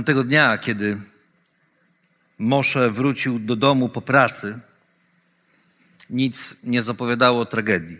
Tamtego 0.00 0.24
dnia, 0.24 0.58
kiedy 0.58 0.98
Mosze 2.38 2.90
wrócił 2.90 3.38
do 3.38 3.56
domu 3.56 3.88
po 3.88 4.02
pracy, 4.02 4.58
nic 6.10 6.64
nie 6.64 6.82
zapowiadało 6.82 7.44
tragedii. 7.44 7.98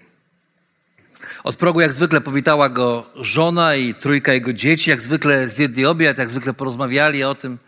Od 1.45 1.57
progu 1.57 1.81
jak 1.81 1.93
zwykle 1.93 2.21
powitała 2.21 2.69
go 2.69 3.11
żona 3.17 3.75
i 3.75 3.95
trójka 3.95 4.33
jego 4.33 4.53
dzieci, 4.53 4.91
jak 4.91 5.03
zwykle 5.03 5.49
zjedli 5.49 5.87
obiad, 5.87 6.19
jak 6.19 6.31
zwykle 6.31 6.55
porozmawiali 6.55 7.25
o 7.25 7.35
tym, 7.35 7.59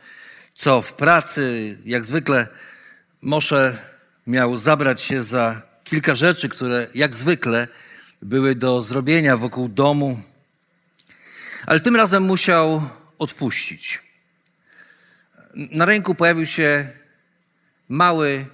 co 0.54 0.82
w 0.82 0.92
pracy. 0.92 1.76
Jak 1.84 2.04
zwykle 2.04 2.46
Mosze 3.22 3.78
miał 4.26 4.58
zabrać 4.58 5.02
się 5.02 5.24
za 5.24 5.62
kilka 5.84 6.14
rzeczy, 6.14 6.48
które 6.48 6.86
jak 6.94 7.14
zwykle 7.14 7.68
były 8.22 8.54
do 8.54 8.82
zrobienia 8.82 9.36
wokół 9.36 9.68
domu, 9.68 10.20
ale 11.66 11.80
tym 11.80 11.96
razem 11.96 12.22
musiał 12.22 12.82
odpuścić. 13.18 14.11
Na 15.54 15.84
ręku 15.84 16.14
pojawił 16.14 16.46
się 16.46 16.88
mały, 17.88 18.46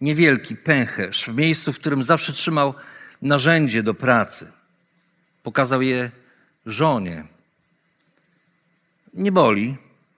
niewielki 0.00 0.56
pęcherz 0.56 1.24
w 1.24 1.34
miejscu, 1.34 1.72
w 1.72 1.78
którym 1.78 2.02
zawsze 2.02 2.32
trzymał 2.32 2.74
narzędzie 3.22 3.82
do 3.82 3.94
pracy. 3.94 4.52
Pokazał 5.42 5.82
je 5.82 6.10
żonie. 6.66 7.24
Nie 9.14 9.32
boli, 9.32 9.76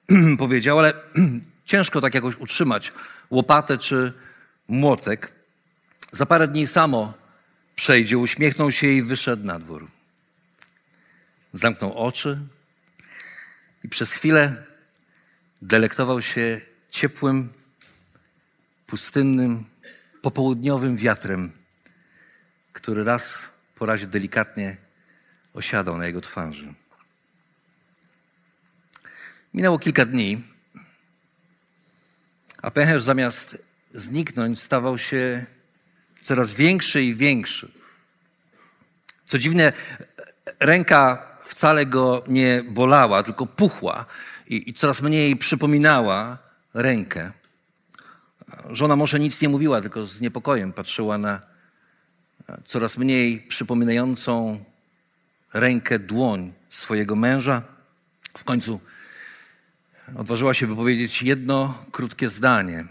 powiedział, 0.38 0.78
ale 0.78 0.94
ciężko 1.64 2.00
tak 2.00 2.14
jakoś 2.14 2.36
utrzymać 2.36 2.92
łopatę 3.30 3.78
czy 3.78 4.12
młotek. 4.68 5.32
Za 6.12 6.26
parę 6.26 6.48
dni 6.48 6.66
samo 6.66 7.14
przejdzie, 7.74 8.18
uśmiechnął 8.18 8.72
się 8.72 8.86
i 8.86 9.02
wyszedł 9.02 9.44
na 9.44 9.58
dwór. 9.58 9.86
Zamknął 11.52 11.98
oczy 11.98 12.38
i 13.84 13.88
przez 13.88 14.12
chwilę 14.12 14.71
delektował 15.62 16.22
się 16.22 16.60
ciepłym, 16.90 17.52
pustynnym, 18.86 19.64
popołudniowym 20.22 20.96
wiatrem, 20.96 21.52
który 22.72 23.04
raz 23.04 23.50
po 23.74 23.86
razie 23.86 24.06
delikatnie 24.06 24.76
osiadał 25.54 25.98
na 25.98 26.06
jego 26.06 26.20
twarzy. 26.20 26.74
Minęło 29.54 29.78
kilka 29.78 30.04
dni, 30.04 30.42
a 32.62 32.70
pęcherz 32.70 33.02
zamiast 33.02 33.64
zniknąć 33.90 34.60
stawał 34.60 34.98
się 34.98 35.46
coraz 36.22 36.52
większy 36.52 37.02
i 37.02 37.14
większy. 37.14 37.72
Co 39.24 39.38
dziwne, 39.38 39.72
ręka 40.60 41.32
wcale 41.44 41.86
go 41.86 42.24
nie 42.28 42.62
bolała, 42.62 43.22
tylko 43.22 43.46
puchła 43.46 44.06
i, 44.52 44.70
i 44.70 44.74
coraz 44.74 45.02
mniej 45.02 45.36
przypominała 45.36 46.38
rękę. 46.74 47.32
Żona 48.70 48.96
może 48.96 49.20
nic 49.20 49.42
nie 49.42 49.48
mówiła, 49.48 49.80
tylko 49.80 50.06
z 50.06 50.20
niepokojem 50.20 50.72
patrzyła 50.72 51.18
na 51.18 51.40
coraz 52.64 52.98
mniej 52.98 53.40
przypominającą 53.48 54.64
rękę 55.52 55.98
dłoń 55.98 56.52
swojego 56.70 57.16
męża. 57.16 57.62
W 58.38 58.44
końcu 58.44 58.80
odważyła 60.16 60.54
się 60.54 60.66
wypowiedzieć 60.66 61.22
jedno 61.22 61.84
krótkie 61.92 62.30
zdanie. 62.30 62.84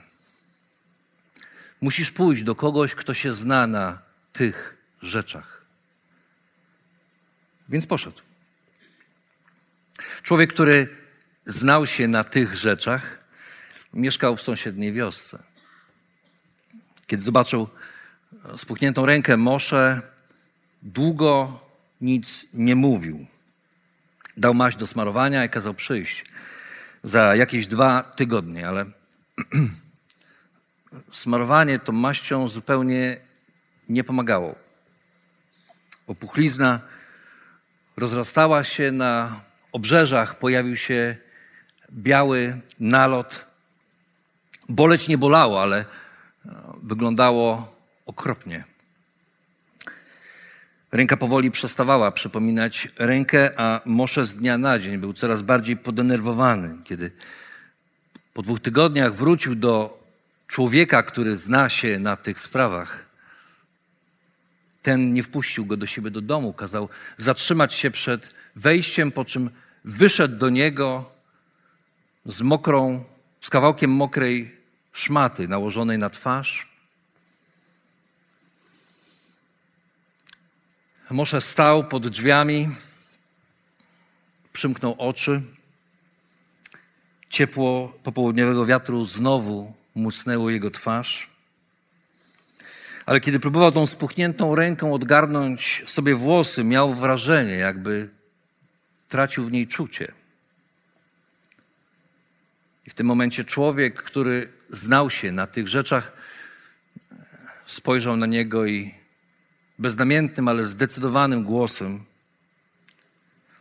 Musisz 1.81 2.11
pójść 2.11 2.43
do 2.43 2.55
kogoś, 2.55 2.95
kto 2.95 3.13
się 3.13 3.33
zna 3.33 3.67
na 3.67 3.99
tych 4.33 4.77
rzeczach. 5.01 5.65
Więc 7.69 7.87
poszedł. 7.87 8.21
Człowiek, 10.23 10.53
który 10.53 11.00
znał 11.45 11.87
się 11.87 12.07
na 12.07 12.23
tych 12.23 12.55
rzeczach, 12.55 13.23
mieszkał 13.93 14.35
w 14.35 14.41
sąsiedniej 14.41 14.93
wiosce. 14.93 15.43
Kiedy 17.07 17.23
zobaczył 17.23 17.67
spuchniętą 18.57 19.05
rękę 19.05 19.37
Mosze, 19.37 20.01
długo 20.81 21.59
nic 22.01 22.47
nie 22.53 22.75
mówił. 22.75 23.25
Dał 24.37 24.53
maść 24.53 24.77
do 24.77 24.87
smarowania 24.87 25.45
i 25.45 25.49
kazał 25.49 25.73
przyjść 25.73 26.25
za 27.03 27.35
jakieś 27.35 27.67
dwa 27.67 28.03
tygodnie, 28.03 28.67
ale 28.67 28.85
smarowanie 31.11 31.79
tą 31.79 31.93
maścią 31.93 32.47
zupełnie 32.47 33.17
nie 33.89 34.03
pomagało. 34.03 34.55
Opuchlizna 36.07 36.79
rozrastała 37.97 38.63
się 38.63 38.91
na 38.91 39.41
obrzeżach, 39.71 40.39
pojawił 40.39 40.77
się 40.77 41.17
biały 41.93 42.61
nalot. 42.79 43.45
Boleć 44.69 45.07
nie 45.07 45.17
bolało, 45.17 45.61
ale 45.61 45.85
wyglądało 46.83 47.75
okropnie. 48.05 48.63
Ręka 50.91 51.17
powoli 51.17 51.51
przestawała 51.51 52.11
przypominać 52.11 52.87
rękę, 52.97 53.59
a 53.59 53.81
Mosze 53.85 54.25
z 54.25 54.35
dnia 54.35 54.57
na 54.57 54.79
dzień 54.79 54.97
był 54.97 55.13
coraz 55.13 55.41
bardziej 55.41 55.77
podenerwowany. 55.77 56.77
Kiedy 56.83 57.11
po 58.33 58.41
dwóch 58.41 58.59
tygodniach 58.59 59.15
wrócił 59.15 59.55
do 59.55 60.03
człowieka, 60.47 61.03
który 61.03 61.37
zna 61.37 61.69
się 61.69 61.99
na 61.99 62.15
tych 62.15 62.39
sprawach, 62.39 63.05
ten 64.81 65.13
nie 65.13 65.23
wpuścił 65.23 65.65
go 65.65 65.77
do 65.77 65.87
siebie 65.87 66.11
do 66.11 66.21
domu, 66.21 66.53
kazał 66.53 66.89
zatrzymać 67.17 67.73
się 67.73 67.91
przed 67.91 68.35
wejściem, 68.55 69.11
po 69.11 69.25
czym 69.25 69.49
wyszedł 69.85 70.37
do 70.37 70.49
niego 70.49 71.11
z 72.25 72.41
mokrą, 72.41 73.03
z 73.41 73.49
kawałkiem 73.49 73.91
mokrej 73.91 74.57
szmaty 74.91 75.47
nałożonej 75.47 75.97
na 75.97 76.09
twarz. 76.09 76.71
Moshe 81.09 81.41
stał 81.41 81.83
pod 81.83 82.07
drzwiami, 82.07 82.69
przymknął 84.53 84.95
oczy. 84.97 85.41
Ciepło 87.29 87.93
popołudniowego 88.03 88.65
wiatru 88.65 89.05
znowu 89.05 89.73
musnęło 89.95 90.49
jego 90.49 90.71
twarz. 90.71 91.29
Ale 93.05 93.19
kiedy 93.19 93.39
próbował 93.39 93.71
tą 93.71 93.85
spuchniętą 93.85 94.55
ręką 94.55 94.93
odgarnąć 94.93 95.83
sobie 95.85 96.15
włosy, 96.15 96.63
miał 96.63 96.93
wrażenie, 96.93 97.53
jakby 97.53 98.09
tracił 99.09 99.45
w 99.45 99.51
niej 99.51 99.67
czucie. 99.67 100.20
W 102.91 102.93
tym 102.93 103.07
momencie 103.07 103.45
człowiek, 103.45 104.03
który 104.03 104.51
znał 104.67 105.09
się 105.09 105.31
na 105.31 105.47
tych 105.47 105.67
rzeczach, 105.67 106.11
spojrzał 107.65 108.17
na 108.17 108.25
niego 108.25 108.65
i 108.65 108.95
beznamiętnym, 109.79 110.47
ale 110.47 110.67
zdecydowanym 110.67 111.43
głosem 111.43 112.05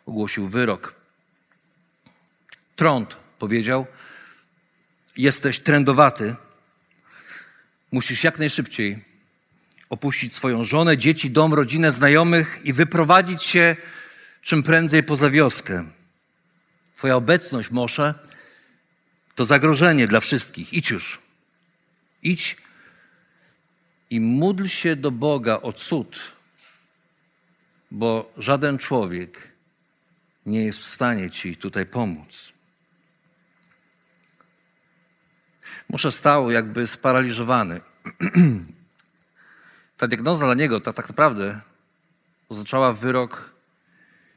ogłosił 0.06 0.48
wyrok. 0.48 0.94
Trąd 2.76 3.16
powiedział: 3.38 3.86
Jesteś 5.16 5.60
trędowaty. 5.60 6.36
Musisz 7.92 8.24
jak 8.24 8.38
najszybciej 8.38 9.04
opuścić 9.88 10.34
swoją 10.34 10.64
żonę, 10.64 10.98
dzieci, 10.98 11.30
dom, 11.30 11.54
rodzinę, 11.54 11.92
znajomych 11.92 12.60
i 12.64 12.72
wyprowadzić 12.72 13.42
się 13.42 13.76
czym 14.42 14.62
prędzej 14.62 15.02
poza 15.02 15.30
wioskę. 15.30 15.84
Twoja 16.94 17.16
obecność, 17.16 17.70
Mosze, 17.70 18.14
to 19.34 19.44
zagrożenie 19.44 20.06
dla 20.06 20.20
wszystkich. 20.20 20.72
Idź 20.72 20.90
już. 20.90 21.18
Idź 22.22 22.56
i 24.10 24.20
módl 24.20 24.66
się 24.66 24.96
do 24.96 25.10
Boga 25.10 25.60
o 25.62 25.72
cud, 25.72 26.32
bo 27.90 28.32
żaden 28.36 28.78
człowiek 28.78 29.52
nie 30.46 30.64
jest 30.64 30.78
w 30.78 30.86
stanie 30.86 31.30
ci 31.30 31.56
tutaj 31.56 31.86
pomóc. 31.86 32.52
Muszę 35.88 36.12
stał 36.12 36.50
jakby 36.50 36.86
sparaliżowany. 36.86 37.80
Ta 39.96 40.06
diagnoza 40.08 40.44
dla 40.44 40.54
niego 40.54 40.80
to 40.80 40.92
tak 40.92 41.08
naprawdę 41.08 41.60
oznaczała 42.48 42.92
wyrok 42.92 43.54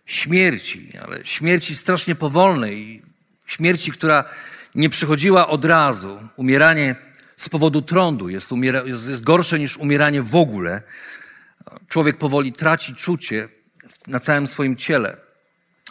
śmierci, 0.05 0.97
ale 1.03 1.25
śmierci 1.25 1.75
strasznie 1.75 2.15
powolnej, 2.15 3.03
śmierci, 3.45 3.91
która 3.91 4.23
nie 4.75 4.89
przychodziła 4.89 5.47
od 5.47 5.65
razu. 5.65 6.27
Umieranie 6.35 6.95
z 7.35 7.49
powodu 7.49 7.81
trądu 7.81 8.29
jest, 8.29 8.51
umiera, 8.51 8.83
jest, 8.85 9.09
jest 9.09 9.23
gorsze 9.23 9.59
niż 9.59 9.77
umieranie 9.77 10.21
w 10.21 10.35
ogóle. 10.35 10.81
Człowiek 11.87 12.17
powoli 12.17 12.53
traci 12.53 12.95
czucie 12.95 13.49
na 14.07 14.19
całym 14.19 14.47
swoim 14.47 14.75
ciele, 14.75 15.17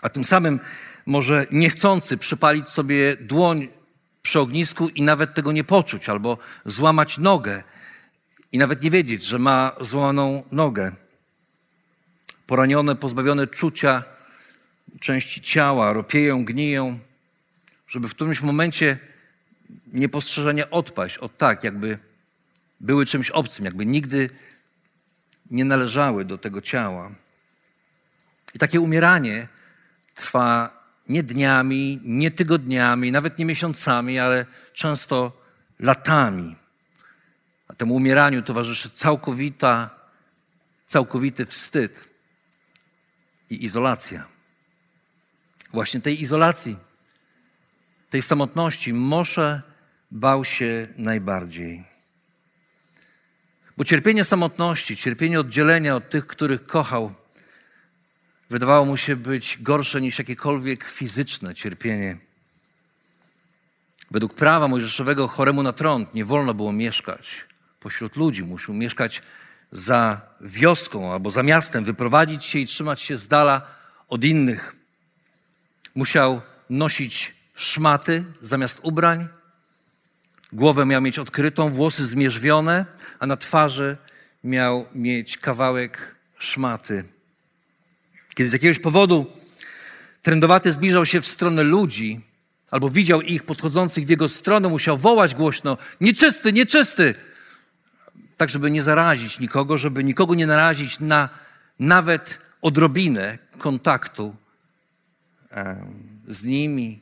a 0.02 0.08
tym 0.08 0.25
samym 0.25 0.61
może 1.06 1.46
niechcący 1.50 2.19
przypalić 2.19 2.69
sobie 2.69 3.17
dłoń 3.17 3.69
przy 4.23 4.40
ognisku 4.40 4.88
i 4.88 5.02
nawet 5.02 5.34
tego 5.34 5.52
nie 5.52 5.64
poczuć, 5.64 6.08
albo 6.08 6.38
złamać 6.64 7.19
nogę 7.19 7.62
i 8.52 8.58
nawet 8.58 8.82
nie 8.82 8.90
wiedzieć, 8.90 9.25
że 9.25 9.38
ma 9.38 9.73
złamaną 9.81 10.43
nogę. 10.52 10.93
Poranione, 12.46 12.96
pozbawione 12.96 13.46
czucia 13.46 14.05
części 15.00 15.40
ciała 15.40 15.93
ropieją, 15.93 16.44
gniją, 16.44 16.99
żeby 17.93 18.09
w 18.09 18.15
którymś 18.15 18.43
momencie 18.43 18.99
niepostrzeżenie 19.87 20.71
odpaść 20.71 21.19
od 21.19 21.37
tak, 21.37 21.65
jakby 21.65 21.99
były 22.81 23.06
czymś 23.06 23.31
obcym, 23.31 23.65
jakby 23.65 23.87
nigdy 23.87 24.31
nie 25.50 25.65
należały 25.65 26.25
do 26.25 26.39
tego 26.39 26.61
ciała. 26.61 27.11
I 28.55 28.59
takie 28.59 28.81
umieranie 28.81 29.49
trwa 30.15 30.83
nie 31.09 31.23
dniami, 31.23 32.00
nie 32.05 32.31
tygodniami, 32.31 33.12
nawet 33.12 33.39
nie 33.39 33.44
miesiącami, 33.44 34.19
ale 34.19 34.47
często 34.73 35.43
latami. 35.79 36.56
A 37.69 37.75
temu 37.75 37.94
umieraniu 37.94 38.43
towarzyszy 38.43 38.91
całkowita, 38.91 39.91
całkowity 40.87 41.47
wstyd 41.47 42.05
i 43.50 43.65
izolacja. 43.65 44.25
Właśnie 45.73 46.00
tej 46.00 46.23
izolacji, 46.23 46.77
tej 48.12 48.23
samotności 48.23 48.94
Mosze 48.94 49.62
bał 50.11 50.44
się 50.44 50.88
najbardziej. 50.97 51.85
Bo 53.76 53.85
cierpienie 53.85 54.25
samotności, 54.25 54.97
cierpienie 54.97 55.41
oddzielenia 55.41 55.97
od 55.97 56.11
tych, 56.11 56.26
których 56.26 56.64
kochał, 56.64 57.14
wydawało 58.50 58.87
mu 58.87 58.97
się 58.97 59.17
być 59.17 59.59
gorsze 59.61 60.00
niż 60.00 60.19
jakiekolwiek 60.19 60.85
fizyczne 60.85 61.55
cierpienie. 61.55 62.17
Według 64.11 64.35
prawa 64.35 64.69
mojżeszowego 64.69 65.29
choremu 65.29 65.62
na 65.62 65.73
trąd 65.73 66.15
nie 66.15 66.25
wolno 66.25 66.55
było 66.55 66.73
mieszkać 66.73 67.47
pośród 67.81 68.17
ludzi, 68.17 68.44
musiał 68.44 68.75
mieszkać 68.75 69.23
za 69.70 70.20
wioską 70.41 71.12
albo 71.12 71.31
za 71.31 71.43
miastem, 71.43 71.85
wyprowadzić 71.85 72.44
się 72.44 72.58
i 72.58 72.67
trzymać 72.67 73.00
się 73.00 73.19
z 73.19 73.29
dala 73.29 73.67
od 74.08 74.25
innych. 74.25 74.76
Musiał 75.94 76.41
nosić 76.70 77.42
szmaty 77.54 78.25
zamiast 78.40 78.81
ubrań, 78.82 79.28
głowę 80.52 80.87
miał 80.87 81.02
mieć 81.02 81.19
odkrytą, 81.19 81.70
włosy 81.70 82.06
zmierzwione, 82.06 82.87
a 83.19 83.26
na 83.26 83.37
twarzy 83.37 83.96
miał 84.44 84.87
mieć 84.94 85.38
kawałek 85.38 86.16
szmaty. 86.38 87.04
Kiedy 88.34 88.50
z 88.50 88.52
jakiegoś 88.52 88.78
powodu 88.78 89.32
trędowaty 90.22 90.72
zbliżał 90.72 91.06
się 91.06 91.20
w 91.20 91.26
stronę 91.26 91.62
ludzi, 91.62 92.20
albo 92.70 92.90
widział 92.90 93.22
ich 93.22 93.43
podchodzących 93.43 94.06
w 94.06 94.08
jego 94.08 94.28
stronę, 94.28 94.69
musiał 94.69 94.98
wołać 94.98 95.34
głośno: 95.34 95.78
Nieczysty, 96.00 96.52
nieczysty! 96.52 97.14
Tak, 98.37 98.48
żeby 98.48 98.70
nie 98.70 98.82
zarazić 98.82 99.40
nikogo, 99.40 99.78
żeby 99.78 100.05
nikogo 100.05 100.34
nie 100.34 100.46
narazić 100.46 101.00
na 101.00 101.28
nawet 101.78 102.40
odrobinę 102.62 103.38
kontaktu 103.58 104.37
z 106.28 106.44
nimi, 106.44 107.01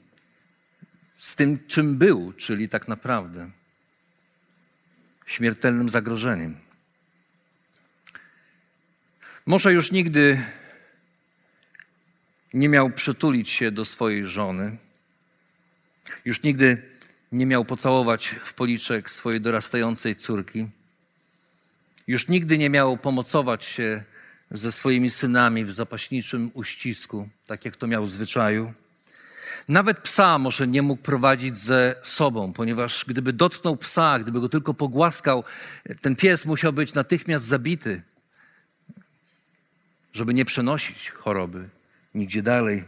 z 1.21 1.37
tym, 1.37 1.67
czym 1.67 1.99
był, 1.99 2.33
czyli 2.33 2.69
tak 2.69 2.89
naprawdę 2.89 3.51
śmiertelnym 5.27 5.89
zagrożeniem. 5.89 6.57
Może 9.47 9.73
już 9.73 9.93
nigdy 9.93 10.43
nie 12.55 12.69
miał 12.69 12.91
przytulić 12.91 13.49
się 13.49 13.71
do 13.71 13.85
swojej 13.85 14.25
żony, 14.25 14.77
już 16.25 16.43
nigdy 16.43 16.83
nie 17.33 17.47
miał 17.47 17.65
pocałować 17.65 18.29
w 18.45 18.55
policzek 18.55 19.11
swojej 19.11 19.41
dorastającej 19.41 20.17
córki, 20.17 20.69
już 22.07 22.29
nigdy 22.29 22.59
nie 22.59 22.71
miał 22.71 22.97
pomocować 22.97 23.65
się 23.65 24.05
ze 24.51 24.73
swoimi 24.73 25.11
synami 25.11 25.65
w 25.65 25.73
zapaśniczym 25.73 26.51
uścisku, 26.55 27.29
tak 27.47 27.65
jak 27.65 27.77
to 27.77 27.87
miał 27.87 28.07
w 28.07 28.11
zwyczaju. 28.11 28.75
Nawet 29.71 29.99
psa 29.99 30.39
może 30.39 30.69
nie 30.69 30.83
mógł 30.83 31.03
prowadzić 31.03 31.57
ze 31.57 31.95
sobą, 32.03 32.53
ponieważ 32.53 33.05
gdyby 33.09 33.33
dotknął 33.33 33.77
psa, 33.77 34.19
gdyby 34.19 34.41
go 34.41 34.49
tylko 34.49 34.75
pogłaskał, 34.75 35.45
ten 36.01 36.17
pies 36.17 36.47
musiał 36.47 36.73
być 36.73 36.95
natychmiast 36.95 37.47
zabity, 37.47 38.03
żeby 40.13 40.35
nie 40.35 40.45
przenosić 40.45 41.11
choroby 41.11 41.69
nigdzie 42.15 42.43
dalej. 42.43 42.85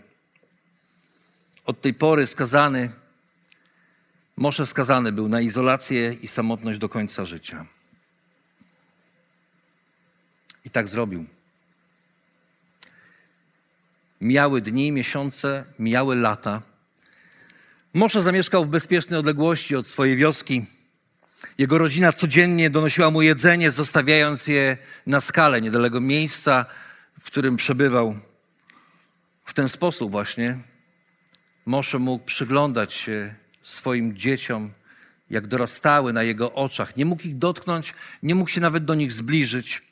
Od 1.65 1.81
tej 1.81 1.95
pory 1.95 2.27
skazany, 2.27 2.91
Mosze 4.37 4.67
skazany 4.67 5.13
był 5.13 5.29
na 5.29 5.41
izolację 5.41 6.13
i 6.13 6.29
samotność 6.29 6.79
do 6.79 6.89
końca 6.89 7.25
życia. 7.25 7.67
I 10.65 10.71
tak 10.71 10.89
zrobił. 10.89 11.27
Mijały 14.21 14.61
dni, 14.61 14.93
miesiące, 14.93 15.65
mijały 15.79 16.17
lata. 16.17 16.63
Mosze 17.95 18.23
zamieszkał 18.23 18.65
w 18.65 18.69
bezpiecznej 18.69 19.21
odległości 19.21 19.77
od 19.77 19.87
swojej 19.87 20.17
wioski. 20.17 20.65
Jego 21.59 21.79
rodzina 21.79 22.13
codziennie 22.13 22.71
donosiła 22.71 23.11
mu 23.11 23.23
jedzenie, 23.23 23.71
zostawiając 23.71 24.47
je 24.47 24.77
na 25.07 25.21
skalę 25.21 25.61
niedaleko 25.61 26.01
miejsca, 26.01 26.67
w 27.21 27.27
którym 27.27 27.57
przebywał. 27.57 28.17
W 29.45 29.55
ten 29.55 29.69
sposób 29.69 30.11
właśnie 30.11 30.59
Mosze 31.67 31.99
mógł 31.99 32.25
przyglądać 32.25 32.95
się 32.95 33.35
swoim 33.63 34.17
dzieciom, 34.17 34.73
jak 35.31 35.47
dorastały 35.47 36.13
na 36.13 36.23
jego 36.23 36.53
oczach. 36.53 36.97
Nie 36.97 37.05
mógł 37.05 37.23
ich 37.23 37.39
dotknąć, 37.39 37.95
nie 38.23 38.35
mógł 38.35 38.51
się 38.51 38.61
nawet 38.61 38.85
do 38.85 38.95
nich 38.95 39.13
zbliżyć, 39.13 39.83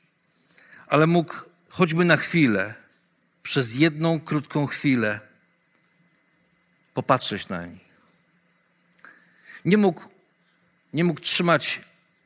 ale 0.87 1.07
mógł 1.07 1.35
choćby 1.69 2.04
na 2.04 2.16
chwilę, 2.16 2.75
przez 3.42 3.78
jedną 3.78 4.21
krótką 4.21 4.66
chwilę 4.66 5.21
popatrzeć 6.95 7.49
na 7.49 7.66
nich. 7.66 7.89
Nie 9.64 9.76
mógł, 9.76 10.02
nie 10.93 11.05
mógł 11.05 11.21
trzymać 11.21 11.81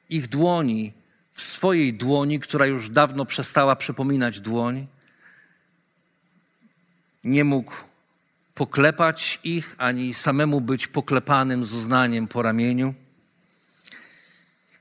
ich 0.09 0.29
dłoni 0.29 0.93
w 1.31 1.43
swojej 1.43 1.95
dłoni, 1.95 2.41
która 2.41 2.67
już 2.67 2.89
dawno 2.89 3.25
przestała 3.25 3.77
przypominać 3.77 4.41
dłoń, 4.41 4.87
nie 7.25 7.45
mógł 7.45 7.73
poklepać 8.55 9.41
ich, 9.45 9.75
ani 9.79 10.15
samemu 10.15 10.61
być 10.61 10.87
poklepanym 10.87 11.65
z 11.65 11.73
uznaniem 11.73 12.29
po 12.29 12.43
ramieniu. 12.43 12.95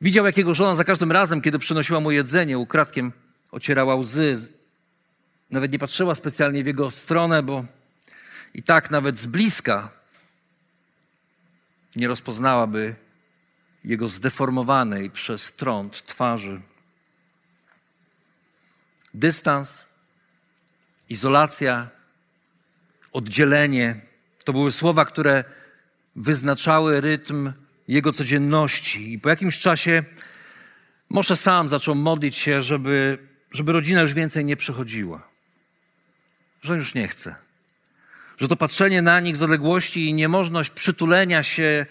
Widział, 0.01 0.25
jak 0.25 0.37
jego 0.37 0.55
żona 0.55 0.75
za 0.75 0.83
każdym 0.83 1.11
razem, 1.11 1.41
kiedy 1.41 1.59
przynosiła 1.59 1.99
mu 1.99 2.11
jedzenie, 2.11 2.57
ukradkiem 2.57 3.11
ocierała 3.51 3.95
łzy. 3.95 4.37
Nawet 5.51 5.71
nie 5.71 5.79
patrzyła 5.79 6.15
specjalnie 6.15 6.63
w 6.63 6.67
jego 6.67 6.91
stronę, 6.91 7.43
bo 7.43 7.65
i 8.53 8.63
tak 8.63 8.91
nawet 8.91 9.19
z 9.19 9.25
bliska 9.25 9.89
nie 11.95 12.07
rozpoznałaby 12.07 12.95
jego 13.83 14.07
zdeformowanej 14.07 15.09
przez 15.09 15.53
trąd 15.53 16.03
twarzy. 16.03 16.61
Dystans, 19.13 19.85
izolacja, 21.09 21.89
oddzielenie. 23.11 24.01
To 24.43 24.53
były 24.53 24.71
słowa, 24.71 25.05
które 25.05 25.43
wyznaczały 26.15 27.01
rytm 27.01 27.53
jego 27.87 28.13
codzienności. 28.13 29.13
I 29.13 29.19
po 29.19 29.29
jakimś 29.29 29.59
czasie 29.59 30.03
Mosze 31.13 31.35
sam 31.35 31.69
zaczął 31.69 31.95
modlić 31.95 32.35
się, 32.35 32.61
żeby, 32.61 33.17
żeby 33.51 33.71
rodzina 33.71 34.01
już 34.01 34.13
więcej 34.13 34.45
nie 34.45 34.55
przychodziła. 34.55 35.27
Że 36.61 36.75
już 36.75 36.93
nie 36.93 37.07
chce. 37.07 37.35
Że 38.37 38.47
to 38.47 38.55
patrzenie 38.55 39.01
na 39.01 39.19
nich 39.19 39.37
z 39.37 39.43
odległości 39.43 40.09
i 40.09 40.13
niemożność 40.13 40.69
przytulenia 40.69 41.43
się 41.43 41.85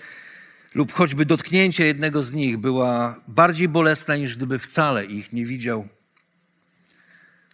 lub 0.75 0.93
choćby 0.93 1.27
dotknięcia 1.27 1.85
jednego 1.85 2.23
z 2.23 2.33
nich 2.33 2.57
była 2.57 3.21
bardziej 3.29 3.69
bolesna, 3.69 4.17
niż 4.17 4.37
gdyby 4.37 4.59
wcale 4.59 5.05
ich 5.05 5.33
nie 5.33 5.45
widział. 5.45 5.89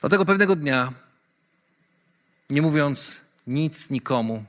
Dlatego 0.00 0.24
pewnego 0.24 0.56
dnia, 0.56 0.92
nie 2.50 2.62
mówiąc 2.62 3.20
nic 3.46 3.90
nikomu. 3.90 4.44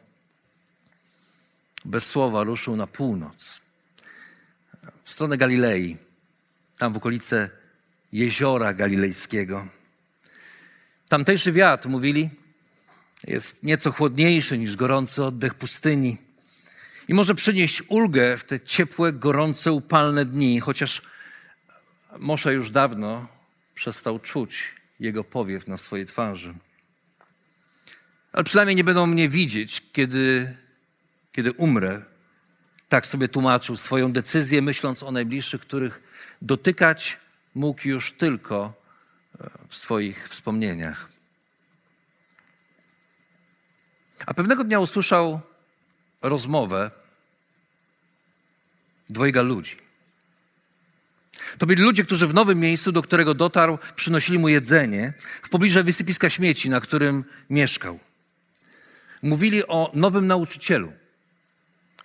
Bez 1.85 2.05
słowa 2.05 2.43
ruszył 2.43 2.75
na 2.75 2.87
północ, 2.87 3.61
w 5.03 5.11
stronę 5.11 5.37
Galilei, 5.37 5.97
tam 6.77 6.93
w 6.93 6.97
okolice 6.97 7.49
jeziora 8.11 8.73
galilejskiego. 8.73 9.67
Tamtejszy 11.09 11.51
wiatr, 11.51 11.89
mówili, 11.89 12.29
jest 13.27 13.63
nieco 13.63 13.91
chłodniejszy 13.91 14.57
niż 14.57 14.75
gorący 14.75 15.23
oddech 15.23 15.53
pustyni 15.55 16.17
i 17.07 17.13
może 17.13 17.35
przynieść 17.35 17.83
ulgę 17.87 18.37
w 18.37 18.43
te 18.43 18.59
ciepłe, 18.59 19.13
gorące, 19.13 19.71
upalne 19.71 20.25
dni, 20.25 20.59
chociaż 20.59 21.01
Mosza 22.17 22.51
już 22.51 22.71
dawno 22.71 23.27
przestał 23.75 24.19
czuć 24.19 24.75
jego 24.99 25.23
powiew 25.23 25.67
na 25.67 25.77
swojej 25.77 26.05
twarzy. 26.05 26.53
Ale 28.31 28.43
przynajmniej 28.43 28.75
nie 28.75 28.83
będą 28.83 29.07
mnie 29.07 29.29
widzieć, 29.29 29.83
kiedy, 29.93 30.55
kiedy 31.31 31.51
umrę. 31.51 32.01
Tak 32.89 33.07
sobie 33.07 33.27
tłumaczył 33.27 33.75
swoją 33.75 34.11
decyzję, 34.11 34.61
myśląc 34.61 35.03
o 35.03 35.11
najbliższych, 35.11 35.61
których 35.61 36.03
dotykać 36.41 37.17
mógł 37.55 37.87
już 37.87 38.11
tylko 38.11 38.73
e, 39.39 39.49
w 39.67 39.75
swoich 39.75 40.29
wspomnieniach. 40.29 41.09
A 44.25 44.33
pewnego 44.33 44.63
dnia 44.63 44.79
usłyszał 44.79 45.41
rozmowę 46.21 46.91
dwojga 49.09 49.41
ludzi. 49.41 49.75
To 51.57 51.65
byli 51.65 51.83
ludzie, 51.83 52.03
którzy 52.03 52.27
w 52.27 52.33
nowym 52.33 52.59
miejscu, 52.59 52.91
do 52.91 53.01
którego 53.01 53.33
dotarł, 53.33 53.77
przynosili 53.95 54.39
mu 54.39 54.49
jedzenie 54.49 55.13
w 55.41 55.49
pobliżu 55.49 55.83
wysypiska 55.83 56.29
śmieci, 56.29 56.69
na 56.69 56.81
którym 56.81 57.23
mieszkał. 57.49 57.99
Mówili 59.21 59.67
o 59.67 59.91
nowym 59.93 60.27
nauczycielu, 60.27 60.93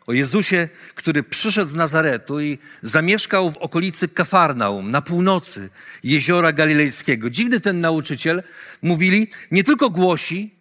o 0.06 0.12
Jezusie, 0.12 0.68
który 0.94 1.22
przyszedł 1.22 1.70
z 1.70 1.74
Nazaretu 1.74 2.40
i 2.40 2.58
zamieszkał 2.82 3.50
w 3.50 3.56
okolicy 3.56 4.08
Kafarnaum, 4.08 4.90
na 4.90 5.02
północy 5.02 5.70
jeziora 6.04 6.52
galilejskiego. 6.52 7.30
Dziwny 7.30 7.60
ten 7.60 7.80
nauczyciel, 7.80 8.42
mówili, 8.82 9.28
nie 9.50 9.64
tylko 9.64 9.90
głosi, 9.90 10.54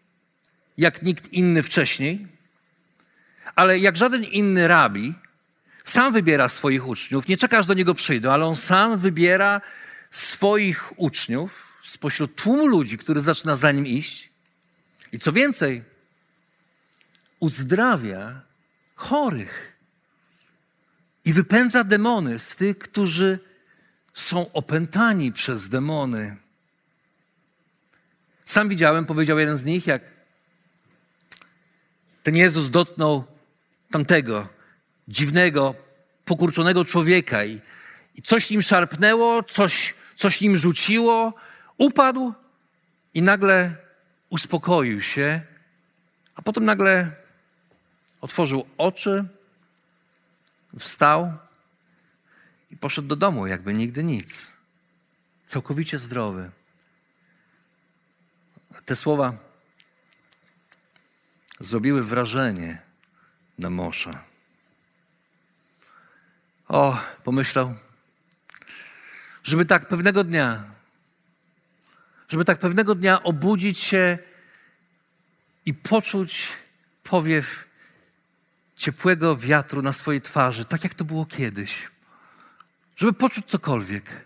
jak 0.77 1.03
nikt 1.03 1.33
inny 1.33 1.63
wcześniej, 1.63 2.27
ale 3.55 3.79
jak 3.79 3.97
żaden 3.97 4.23
inny 4.23 4.67
rabi, 4.67 5.13
sam 5.83 6.13
wybiera 6.13 6.47
swoich 6.47 6.87
uczniów. 6.87 7.27
Nie 7.27 7.37
czeka, 7.37 7.57
aż 7.57 7.67
do 7.67 7.73
niego 7.73 7.93
przyjdą, 7.93 8.31
ale 8.31 8.45
on 8.45 8.55
sam 8.55 8.97
wybiera 8.97 9.61
swoich 10.11 10.99
uczniów 10.99 11.81
spośród 11.85 12.35
tłumu 12.35 12.67
ludzi, 12.67 12.97
który 12.97 13.21
zaczyna 13.21 13.55
za 13.55 13.71
nim 13.71 13.87
iść. 13.87 14.29
I 15.11 15.19
co 15.19 15.31
więcej, 15.31 15.83
uzdrawia 17.39 18.41
chorych 18.95 19.77
i 21.25 21.33
wypędza 21.33 21.83
demony 21.83 22.39
z 22.39 22.55
tych, 22.55 22.77
którzy 22.77 23.39
są 24.13 24.53
opętani 24.53 25.31
przez 25.31 25.69
demony. 25.69 26.37
Sam 28.45 28.69
widziałem, 28.69 29.05
powiedział 29.05 29.39
jeden 29.39 29.57
z 29.57 29.65
nich, 29.65 29.87
jak 29.87 30.12
ten 32.23 32.35
Jezus 32.35 32.69
dotknął 32.69 33.23
tamtego 33.91 34.47
dziwnego, 35.07 35.75
pokurczonego 36.25 36.85
człowieka 36.85 37.45
i, 37.45 37.61
i 38.15 38.21
coś 38.21 38.49
nim 38.49 38.61
szarpnęło, 38.61 39.43
coś, 39.43 39.93
coś 40.15 40.41
nim 40.41 40.57
rzuciło, 40.57 41.33
upadł 41.77 42.33
i 43.13 43.21
nagle 43.21 43.75
uspokoił 44.29 45.01
się, 45.01 45.41
a 46.35 46.41
potem 46.41 46.65
nagle 46.65 47.11
otworzył 48.21 48.65
oczy, 48.77 49.25
wstał 50.79 51.33
i 52.71 52.77
poszedł 52.77 53.07
do 53.07 53.15
domu, 53.15 53.47
jakby 53.47 53.73
nigdy 53.73 54.03
nic. 54.03 54.53
Całkowicie 55.45 55.97
zdrowy. 55.97 56.51
Te 58.85 58.95
słowa 58.95 59.52
zrobiły 61.63 62.03
wrażenie 62.03 62.81
na 63.57 63.69
Mosza. 63.69 64.23
O, 66.67 66.97
pomyślał, 67.23 67.75
żeby 69.43 69.65
tak 69.65 69.87
pewnego 69.87 70.23
dnia, 70.23 70.63
żeby 72.29 72.45
tak 72.45 72.59
pewnego 72.59 72.95
dnia 72.95 73.23
obudzić 73.23 73.79
się 73.79 74.17
i 75.65 75.73
poczuć 75.73 76.47
powiew 77.03 77.67
ciepłego 78.75 79.35
wiatru 79.35 79.81
na 79.81 79.93
swojej 79.93 80.21
twarzy, 80.21 80.65
tak 80.65 80.83
jak 80.83 80.93
to 80.93 81.05
było 81.05 81.25
kiedyś. 81.25 81.91
Żeby 82.95 83.13
poczuć 83.13 83.45
cokolwiek. 83.45 84.25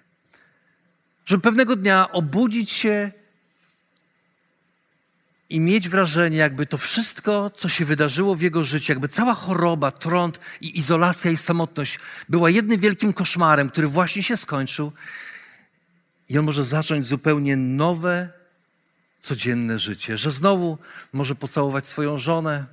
Żeby 1.25 1.41
pewnego 1.41 1.75
dnia 1.75 2.11
obudzić 2.11 2.71
się 2.71 3.11
i 5.49 5.59
mieć 5.59 5.89
wrażenie, 5.89 6.37
jakby 6.37 6.65
to 6.65 6.77
wszystko, 6.77 7.49
co 7.49 7.69
się 7.69 7.85
wydarzyło 7.85 8.35
w 8.35 8.41
jego 8.41 8.63
życiu, 8.63 8.91
jakby 8.91 9.07
cała 9.07 9.33
choroba, 9.33 9.91
trąd 9.91 10.39
i 10.61 10.77
izolacja 10.77 11.31
i 11.31 11.37
samotność 11.37 11.99
była 12.29 12.49
jednym 12.49 12.79
wielkim 12.79 13.13
koszmarem, 13.13 13.69
który 13.69 13.87
właśnie 13.87 14.23
się 14.23 14.37
skończył. 14.37 14.91
I 16.29 16.37
on 16.37 16.45
może 16.45 16.63
zacząć 16.63 17.07
zupełnie 17.07 17.57
nowe, 17.57 18.29
codzienne 19.21 19.79
życie, 19.79 20.17
że 20.17 20.31
znowu 20.31 20.77
może 21.13 21.35
pocałować 21.35 21.87
swoją 21.87 22.17
żonę, 22.17 22.65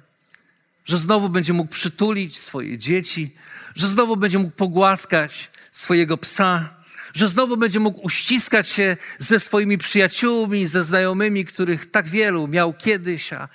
że 0.85 0.99
znowu 0.99 1.28
będzie 1.28 1.52
mógł 1.52 1.71
przytulić 1.71 2.38
swoje 2.38 2.78
dzieci, 2.78 3.35
że 3.75 3.87
znowu 3.87 4.16
będzie 4.16 4.38
mógł 4.38 4.57
pogłaskać 4.57 5.50
swojego 5.73 6.16
psa, 6.16 6.75
że 7.14 7.28
znowu 7.28 7.56
będzie 7.56 7.80
mógł 7.80 8.00
uściskać 8.00 8.68
się 8.68 8.97
ze 9.18 9.40
swoimi 9.40 9.78
przyjaciółmi, 9.78 10.66
ze 10.66 10.85
znajomymi, 10.85 11.44
których 11.44 11.90
tak 11.90 12.09
wielu 12.09 12.49
miał 12.49 12.73
kiedyś, 12.73 13.33
a 13.33 13.49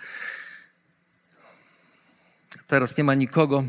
teraz 2.68 2.98
nie 2.98 3.04
ma 3.04 3.14
nikogo. 3.14 3.64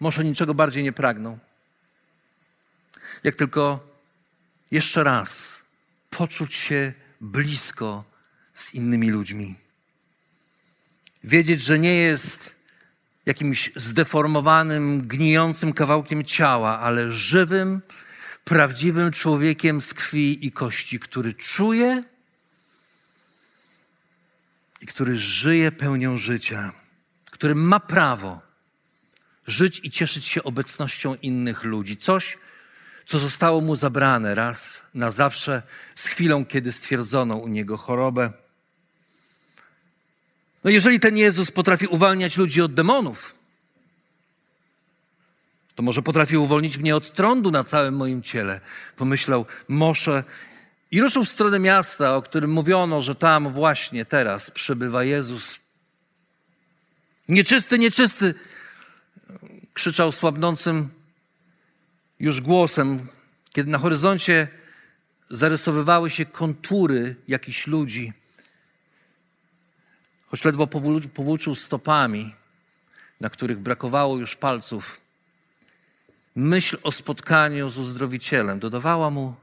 Może 0.00 0.24
niczego 0.24 0.54
bardziej 0.54 0.82
nie 0.82 0.92
pragnął. 0.92 1.38
Jak 3.24 3.36
tylko 3.36 3.88
jeszcze 4.70 5.04
raz 5.04 5.62
poczuć 6.10 6.54
się 6.54 6.92
blisko 7.20 8.04
z 8.54 8.74
innymi 8.74 9.10
ludźmi. 9.10 9.54
Wiedzieć, 11.24 11.62
że 11.62 11.78
nie 11.78 11.94
jest 11.94 12.56
jakimś 13.26 13.70
zdeformowanym, 13.76 15.08
gnijącym 15.08 15.72
kawałkiem 15.72 16.24
ciała, 16.24 16.78
ale 16.80 17.12
żywym, 17.12 17.82
prawdziwym 18.48 19.10
człowiekiem 19.10 19.80
z 19.80 19.94
krwi 19.94 20.46
i 20.46 20.52
kości, 20.52 21.00
który 21.00 21.34
czuje 21.34 22.04
i 24.80 24.86
który 24.86 25.18
żyje 25.18 25.72
pełnią 25.72 26.18
życia, 26.18 26.72
który 27.30 27.54
ma 27.54 27.80
prawo 27.80 28.40
żyć 29.46 29.80
i 29.84 29.90
cieszyć 29.90 30.26
się 30.26 30.42
obecnością 30.42 31.14
innych 31.14 31.64
ludzi. 31.64 31.96
Coś, 31.96 32.38
co 33.06 33.18
zostało 33.18 33.60
mu 33.60 33.76
zabrane 33.76 34.34
raz 34.34 34.82
na 34.94 35.10
zawsze 35.10 35.62
z 35.94 36.06
chwilą, 36.06 36.46
kiedy 36.46 36.72
stwierdzono 36.72 37.36
u 37.36 37.48
niego 37.48 37.76
chorobę. 37.76 38.32
No 40.64 40.70
jeżeli 40.70 41.00
ten 41.00 41.16
Jezus 41.16 41.50
potrafi 41.50 41.86
uwalniać 41.86 42.36
ludzi 42.36 42.62
od 42.62 42.74
demonów, 42.74 43.37
to 45.78 45.82
może 45.82 46.02
potrafi 46.02 46.36
uwolnić 46.36 46.78
mnie 46.78 46.96
od 46.96 47.12
trądu 47.12 47.50
na 47.50 47.64
całym 47.64 47.96
moim 47.96 48.22
ciele. 48.22 48.60
Pomyślał 48.96 49.46
Mosze 49.68 50.24
i 50.90 51.00
ruszył 51.00 51.24
w 51.24 51.28
stronę 51.28 51.58
miasta, 51.58 52.16
o 52.16 52.22
którym 52.22 52.50
mówiono, 52.50 53.02
że 53.02 53.14
tam 53.14 53.52
właśnie 53.52 54.04
teraz 54.04 54.50
przebywa 54.50 55.04
Jezus. 55.04 55.60
Nieczysty, 57.28 57.78
nieczysty! 57.78 58.34
Krzyczał 59.74 60.12
słabnącym 60.12 60.88
już 62.20 62.40
głosem, 62.40 63.08
kiedy 63.52 63.70
na 63.70 63.78
horyzoncie 63.78 64.48
zarysowywały 65.30 66.10
się 66.10 66.26
kontury 66.26 67.16
jakichś 67.28 67.66
ludzi. 67.66 68.12
Choć 70.26 70.44
ledwo 70.44 70.66
powłóczył 71.14 71.54
stopami, 71.54 72.34
na 73.20 73.30
których 73.30 73.58
brakowało 73.58 74.18
już 74.18 74.36
palców 74.36 75.07
myśl 76.38 76.78
o 76.82 76.92
spotkaniu 76.92 77.70
z 77.70 77.78
uzdrowicielem 77.78 78.58
dodawała 78.58 79.10
mu 79.10 79.34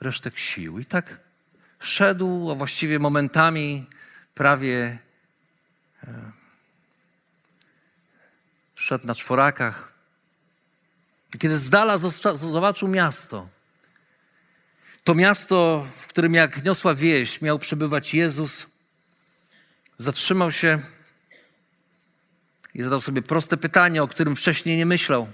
resztek 0.00 0.38
sił. 0.38 0.78
I 0.78 0.84
tak 0.84 1.20
szedł, 1.78 2.50
a 2.50 2.54
właściwie 2.54 2.98
momentami 2.98 3.86
prawie 4.34 4.98
e, 6.04 6.32
szedł 8.74 9.06
na 9.06 9.14
czworakach. 9.14 9.92
I 11.34 11.38
kiedy 11.38 11.58
z 11.58 11.70
dala 11.70 11.98
zobaczył 12.34 12.88
miasto, 12.88 13.48
to 15.04 15.14
miasto, 15.14 15.86
w 15.96 16.06
którym 16.06 16.34
jak 16.34 16.64
niosła 16.64 16.94
wieść 16.94 17.40
miał 17.40 17.58
przebywać 17.58 18.14
Jezus, 18.14 18.66
zatrzymał 19.98 20.52
się 20.52 20.80
i 22.74 22.82
zadał 22.82 23.00
sobie 23.00 23.22
proste 23.22 23.56
pytanie, 23.56 24.02
o 24.02 24.08
którym 24.08 24.36
wcześniej 24.36 24.76
nie 24.76 24.86
myślał. 24.86 25.28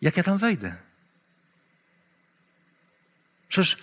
Jak 0.00 0.16
ja 0.16 0.22
tam 0.22 0.38
wejdę? 0.38 0.76
Przecież 3.48 3.76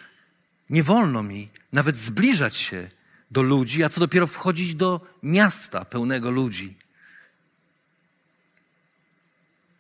Nie 0.70 0.84
wolno 0.84 1.24
mi 1.24 1.50
nawet 1.74 1.98
zbliżać 1.98 2.56
się 2.56 2.90
do 3.32 3.42
ludzi, 3.42 3.84
a 3.84 3.90
co 3.90 4.00
dopiero 4.00 4.28
wchodzić 4.28 4.76
do 4.76 5.02
miasta 5.24 5.86
pełnego 5.86 6.32
ludzi. 6.32 6.76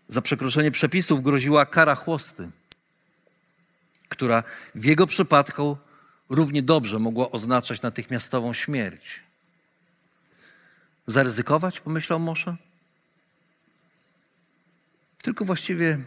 Za 0.08 0.22
przekroczenie 0.22 0.72
przepisów 0.72 1.24
groziła 1.24 1.65
kara 1.65 1.96
chłosty, 1.96 2.50
która 4.10 4.44
w 4.75 4.86
jego 4.86 5.06
przypadku 5.06 5.77
równie 6.29 6.62
dobrze 6.62 7.00
mogła 7.00 7.32
oznaczać 7.32 7.82
natychmiastową 7.82 8.53
śmierć. 8.53 9.24
Zaryzykować, 11.08 11.79
pomyślał 11.79 12.20
Moshe? 12.20 12.56
Tylko 15.22 15.46
właściwie, 15.46 16.00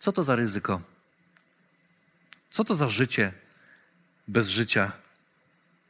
co 0.00 0.12
to 0.12 0.24
za 0.24 0.36
ryzyko? 0.36 0.80
Co 2.50 2.64
to 2.64 2.74
za 2.74 2.88
życie 2.88 3.32
bez 4.28 4.48
życia, 4.48 4.92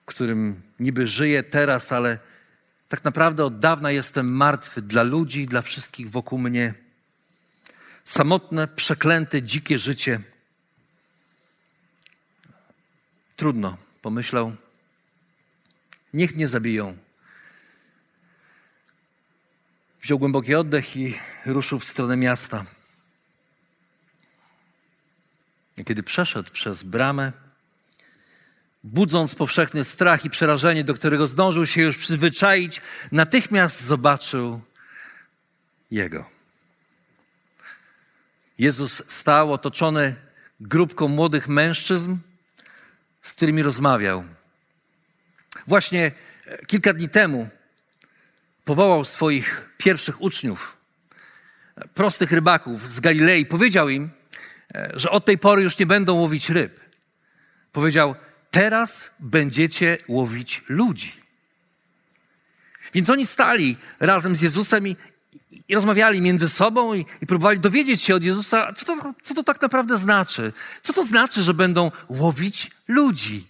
którym 0.07 0.62
niby 0.81 1.07
żyję 1.07 1.43
teraz, 1.43 1.93
ale 1.93 2.19
tak 2.88 3.05
naprawdę 3.05 3.45
od 3.45 3.59
dawna 3.59 3.90
jestem 3.90 4.33
martwy 4.33 4.83
dla 4.83 5.02
ludzi, 5.02 5.47
dla 5.47 5.62
wszystkich 5.62 6.11
wokół 6.11 6.38
mnie. 6.38 6.75
Samotne, 8.05 8.69
przeklęte, 8.69 9.43
dzikie 9.43 9.79
życie. 9.79 10.21
Trudno, 13.37 13.76
pomyślał. 14.02 14.57
Niech 16.14 16.37
mnie 16.37 16.49
zabiją. 16.49 16.97
Wziął 20.00 20.19
głęboki 20.19 20.55
oddech 20.55 20.97
i 20.97 21.19
ruszył 21.47 21.79
w 21.79 21.85
stronę 21.85 22.17
miasta. 22.17 22.64
I 25.69 25.69
kiedy 25.84 26.02
przeszedł 26.02 26.52
przez 26.52 26.82
bramę, 26.82 27.32
budząc 28.84 29.34
powszechny 29.34 29.84
strach 29.84 30.25
i 30.25 30.30
przerażenie, 30.30 30.84
do 30.84 30.94
którego 30.94 31.26
zdążył 31.26 31.66
się 31.66 31.82
już 31.82 31.99
przyzwyczaić, 31.99 32.80
natychmiast 33.12 33.80
zobaczył 33.80 34.60
Jego. 35.90 36.25
Jezus 38.58 39.02
stał 39.08 39.52
otoczony 39.52 40.14
grupką 40.60 41.08
młodych 41.08 41.49
mężczyzn, 41.49 42.16
z 43.22 43.32
którymi 43.32 43.62
rozmawiał. 43.62 44.25
Właśnie 45.66 46.12
kilka 46.66 46.92
dni 46.92 47.08
temu 47.08 47.49
powołał 48.64 49.04
swoich 49.04 49.75
pierwszych 49.78 50.22
uczniów, 50.22 50.76
prostych 51.94 52.32
rybaków 52.32 52.90
z 52.90 53.00
Galilei. 53.00 53.46
Powiedział 53.46 53.88
im, 53.88 54.10
że 54.94 55.10
od 55.10 55.24
tej 55.24 55.38
pory 55.38 55.62
już 55.62 55.78
nie 55.78 55.86
będą 55.86 56.14
łowić 56.14 56.50
ryb. 56.50 56.80
Powiedział, 57.72 58.14
teraz 58.50 59.10
będziecie 59.20 59.98
łowić 60.08 60.62
ludzi. 60.68 61.12
Więc 62.92 63.10
oni 63.10 63.26
stali 63.26 63.76
razem 64.00 64.36
z 64.36 64.40
Jezusem 64.40 64.88
i, 64.88 64.96
i 65.68 65.74
rozmawiali 65.74 66.22
między 66.22 66.48
sobą 66.48 66.94
i, 66.94 67.06
i, 67.20 67.26
próbowali 67.26 67.60
dowiedzieć 67.60 68.02
się 68.02 68.14
od 68.14 68.24
Jezusa, 68.24 68.72
co 68.72 68.84
to, 68.86 69.12
co 69.22 69.34
to 69.34 69.42
tak 69.42 69.62
naprawdę 69.62 69.98
znaczy. 69.98 70.52
Co 70.82 70.92
to 70.92 71.02
znaczy, 71.02 71.42
że 71.42 71.54
będą 71.54 71.90
łowić 72.08 72.70
ludzi? 72.88 73.46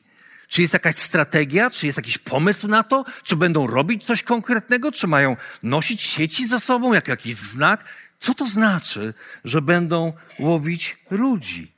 Czy 0.48 0.62
jest 0.62 0.74
jakaś 0.74 0.96
strategia, 0.96 1.70
czy 1.70 1.86
jest 1.86 1.98
jakiś 1.98 2.18
pomysł 2.18 2.68
na 2.68 2.82
to, 2.82 3.04
czy 3.22 3.36
będą 3.36 3.66
robić 3.66 4.04
coś 4.04 4.22
konkretnego, 4.22 4.92
czy 4.92 5.06
mają 5.06 5.36
nosić 5.62 6.02
sieci 6.02 6.46
ze 6.46 6.60
sobą, 6.60 6.92
jak 6.92 7.08
jakiś 7.08 7.36
znak? 7.36 7.84
Co 8.20 8.34
to 8.34 8.46
znaczy, 8.46 9.14
że 9.44 9.62
będą 9.62 10.12
łowić 10.38 10.98
ludzi? 11.10 11.72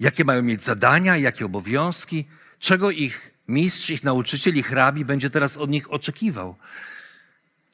Jakie 0.00 0.24
mają 0.24 0.42
mieć 0.42 0.64
zadania, 0.64 1.16
jakie 1.16 1.46
obowiązki? 1.46 2.24
czego 2.58 2.90
ich 2.90 3.30
mistrz, 3.48 3.90
ich 3.90 4.04
nauczyciel, 4.04 4.56
ich 4.56 4.70
rabi 4.70 5.04
będzie 5.04 5.30
teraz 5.30 5.56
od 5.56 5.70
nich 5.70 5.92
oczekiwał. 5.92 6.56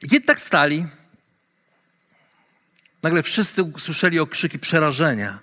I 0.02 0.22
tak 0.22 0.40
stali, 0.40 0.86
nagle 3.02 3.22
wszyscy 3.22 3.62
usłyszeli 3.62 4.18
okrzyki 4.18 4.58
przerażenia. 4.58 5.38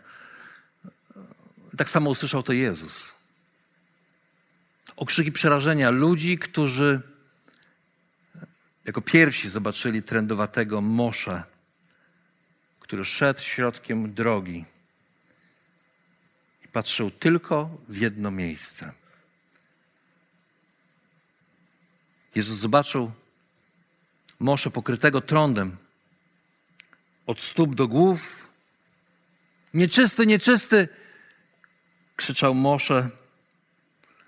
Tak 1.78 1.90
samo 1.90 2.10
usłyszał 2.10 2.44
to 2.44 2.54
Jezus. 2.54 3.14
Okrzyki 4.96 5.32
przerażenia 5.32 5.90
ludzi, 5.90 6.38
którzy 6.38 7.02
jako 8.86 9.02
pierwsi 9.02 9.50
zobaczyli 9.50 10.04
trędowatego 10.04 10.82
Mosza, 10.82 11.44
który 12.92 13.06
szedł 13.06 13.42
środkiem 13.42 14.14
drogi 14.14 14.66
i 16.66 16.68
patrzył 16.68 17.12
tylko 17.12 17.70
w 17.90 17.98
jedno 17.98 18.32
miejsce. 18.32 18.94
Jezus 22.36 22.58
zobaczył 22.58 23.12
Mosze 24.40 24.72
pokrytego 24.72 25.22
trądem 25.22 25.78
od 27.26 27.42
stóp 27.42 27.76
do 27.76 27.88
głów. 27.88 28.52
Nieczysty, 29.74 30.28
nieczysty! 30.28 30.88
krzyczał 32.16 32.56
Mosze, 32.56 33.10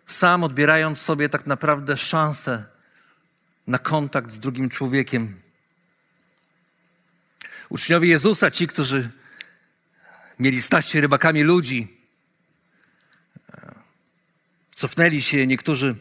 sam 0.06 0.44
odbierając 0.44 1.02
sobie 1.02 1.30
tak 1.30 1.48
naprawdę 1.48 1.98
szansę 1.98 2.66
na 3.68 3.78
kontakt 3.78 4.32
z 4.32 4.40
drugim 4.40 4.70
człowiekiem. 4.70 5.43
Uczniowie 7.74 8.10
Jezusa, 8.10 8.52
ci, 8.52 8.68
którzy 8.68 9.10
mieli 10.40 10.62
stać 10.62 10.90
się 10.90 11.02
rybakami 11.02 11.44
ludzi, 11.44 11.98
cofnęli 14.76 15.22
się, 15.22 15.48
niektórzy 15.48 15.96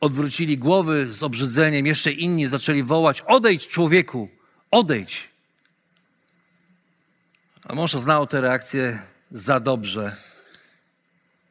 odwrócili 0.00 0.58
głowy 0.58 1.14
z 1.14 1.22
obrzydzeniem, 1.22 1.86
jeszcze 1.86 2.12
inni 2.12 2.46
zaczęli 2.46 2.82
wołać: 2.82 3.20
Odejdź, 3.20 3.68
człowieku, 3.68 4.28
odejdź. 4.70 5.28
A 7.64 7.74
mąż 7.74 7.92
znał 7.92 8.26
te 8.26 8.40
reakcje 8.40 8.98
za 9.30 9.60
dobrze. 9.60 10.16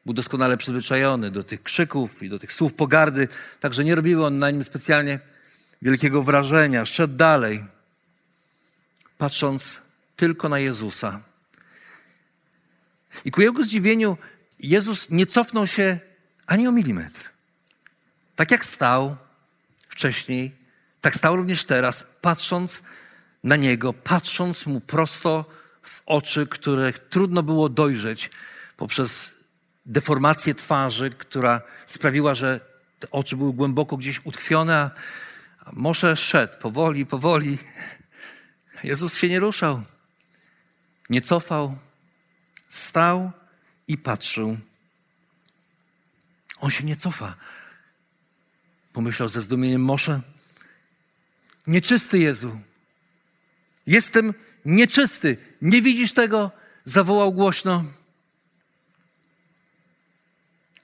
Był 0.06 0.14
doskonale 0.14 0.56
przyzwyczajony 0.56 1.30
do 1.30 1.42
tych 1.42 1.62
krzyków 1.62 2.22
i 2.22 2.28
do 2.28 2.38
tych 2.38 2.52
słów 2.52 2.74
pogardy, 2.74 3.28
także 3.60 3.84
nie 3.84 3.94
robiły 3.94 4.26
on 4.26 4.38
na 4.38 4.50
nim 4.50 4.64
specjalnie 4.64 5.20
wielkiego 5.82 6.22
wrażenia. 6.22 6.84
Szedł 6.86 7.16
dalej, 7.16 7.64
patrząc 9.22 9.82
tylko 10.16 10.48
na 10.48 10.58
Jezusa. 10.58 11.20
I 13.24 13.30
ku 13.30 13.40
jego 13.40 13.64
zdziwieniu, 13.64 14.18
Jezus 14.58 15.10
nie 15.10 15.26
cofnął 15.26 15.66
się 15.66 15.98
ani 16.46 16.68
o 16.68 16.72
milimetr. 16.72 17.30
Tak 18.36 18.50
jak 18.50 18.64
stał 18.64 19.16
wcześniej, 19.88 20.52
tak 21.00 21.16
stał 21.16 21.36
również 21.36 21.64
teraz, 21.64 22.06
patrząc 22.20 22.82
na 23.44 23.56
niego, 23.56 23.92
patrząc 23.92 24.66
mu 24.66 24.80
prosto 24.80 25.44
w 25.82 26.02
oczy, 26.06 26.46
które 26.46 26.92
trudno 26.92 27.42
było 27.42 27.68
dojrzeć 27.68 28.30
poprzez 28.76 29.34
deformację 29.86 30.54
twarzy, 30.54 31.10
która 31.10 31.62
sprawiła, 31.86 32.34
że 32.34 32.60
te 33.00 33.10
oczy 33.10 33.36
były 33.36 33.52
głęboko 33.52 33.96
gdzieś 33.96 34.20
utkwione, 34.24 34.90
a 35.64 35.70
Mosze 35.72 36.16
szedł 36.16 36.58
powoli, 36.58 37.06
powoli. 37.06 37.58
Jezus 38.84 39.16
się 39.16 39.28
nie 39.28 39.40
ruszał, 39.40 39.82
nie 41.10 41.20
cofał, 41.20 41.78
stał 42.68 43.32
i 43.88 43.98
patrzył. 43.98 44.58
On 46.58 46.70
się 46.70 46.84
nie 46.84 46.96
cofa. 46.96 47.36
Pomyślał 48.92 49.28
ze 49.28 49.42
zdumieniem 49.42 49.84
Mosze. 49.84 50.20
Nieczysty 51.66 52.18
Jezu. 52.18 52.60
Jestem 53.86 54.34
nieczysty. 54.64 55.36
Nie 55.62 55.82
widzisz 55.82 56.12
tego? 56.12 56.50
Zawołał 56.84 57.32
głośno. 57.32 57.84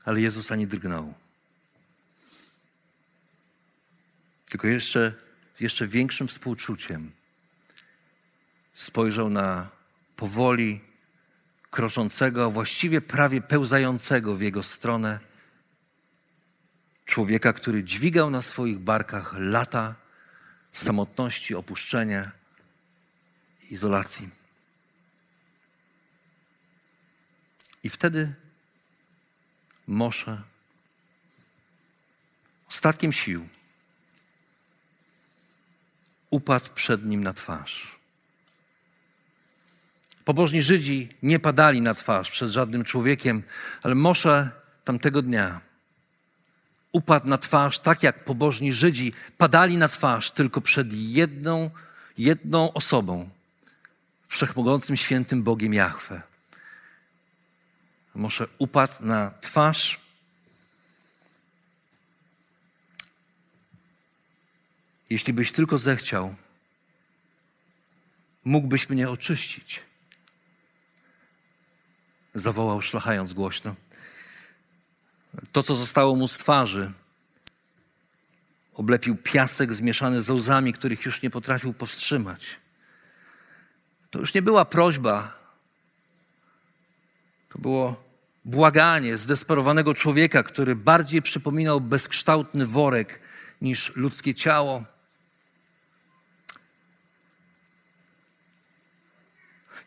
Ale 0.05 0.21
Jezus 0.21 0.53
ani 0.53 0.67
drgnął. 0.67 1.15
Tylko 4.51 4.67
jeszcze 4.67 5.13
z 5.55 5.61
jeszcze 5.61 5.87
większym 5.87 6.29
współczuciem 6.29 7.13
spojrzał 8.79 9.31
na 9.31 9.69
powoli 10.17 10.81
kroczącego, 11.71 12.45
a 12.45 12.51
właściwie 12.51 13.01
prawie 13.01 13.41
pełzającego 13.41 14.37
w 14.37 14.41
jego 14.41 14.63
stronę 14.63 15.19
człowieka, 17.05 17.53
który 17.53 17.85
dźwigał 17.85 18.31
na 18.31 18.43
swoich 18.43 18.79
barkach 18.79 19.35
lata 19.39 19.95
samotności, 20.73 21.55
opuszczenia, 21.55 22.31
izolacji. 23.71 24.29
I 27.83 27.89
wtedy 27.89 28.35
Mosze 29.87 30.43
ostatkiem 32.69 33.13
sił 33.13 33.49
upadł 36.31 36.73
przed 36.75 37.05
nim 37.05 37.25
na 37.25 37.35
twarz. 37.35 37.98
Pobożni 40.29 40.63
Żydzi 40.63 41.09
nie 41.23 41.39
padali 41.39 41.81
na 41.81 41.95
twarz 41.95 42.31
przed 42.31 42.51
żadnym 42.51 42.85
człowiekiem, 42.85 43.43
ale 43.83 43.95
Mosze 43.95 44.51
tamtego 44.85 45.23
dnia 45.23 45.61
upadł 46.93 47.29
na 47.29 47.39
twarz, 47.39 47.79
tak 47.79 48.03
jak 48.03 48.25
pobożni 48.25 48.73
Żydzi 48.73 49.13
padali 49.39 49.77
na 49.77 49.89
twarz 49.89 50.31
tylko 50.31 50.61
przed 50.61 50.93
jedną, 50.93 51.71
jedną 52.19 52.73
osobą, 52.73 53.31
wszechmogącym 54.27 54.97
świętym 54.97 55.43
Bogiem 55.43 55.75
Jahwe. 55.75 56.23
Może 58.15 58.49
upadł 58.59 58.95
na 59.01 59.31
twarz. 59.41 60.01
Jeśli 65.11 65.33
byś 65.33 65.53
tylko 65.53 65.79
zechciał, 65.79 66.35
mógłbyś 68.45 68.91
mnie 68.91 69.11
oczyścić. 69.11 69.88
Zawołał, 72.41 72.83
szlachając 72.83 73.33
głośno. 73.33 73.75
To, 75.53 75.63
co 75.63 75.77
zostało 75.77 76.17
mu 76.17 76.29
z 76.29 76.39
twarzy, 76.39 76.93
oblepił 78.75 79.17
piasek 79.17 79.75
zmieszany 79.75 80.23
z 80.23 80.31
łzami, 80.31 80.73
których 80.73 81.05
już 81.05 81.23
nie 81.23 81.31
potrafił 81.31 81.73
powstrzymać. 81.73 82.57
To 84.11 84.19
już 84.19 84.35
nie 84.35 84.43
była 84.43 84.65
prośba, 84.65 85.39
to 87.49 87.59
było 87.59 88.05
błaganie 88.45 89.19
zdesperowanego 89.19 89.95
człowieka, 89.95 90.43
który 90.43 90.77
bardziej 90.77 91.23
przypominał 91.23 91.81
bezkształtny 91.81 92.67
worek 92.67 93.21
niż 93.63 93.97
ludzkie 93.97 94.35
ciało. 94.35 94.85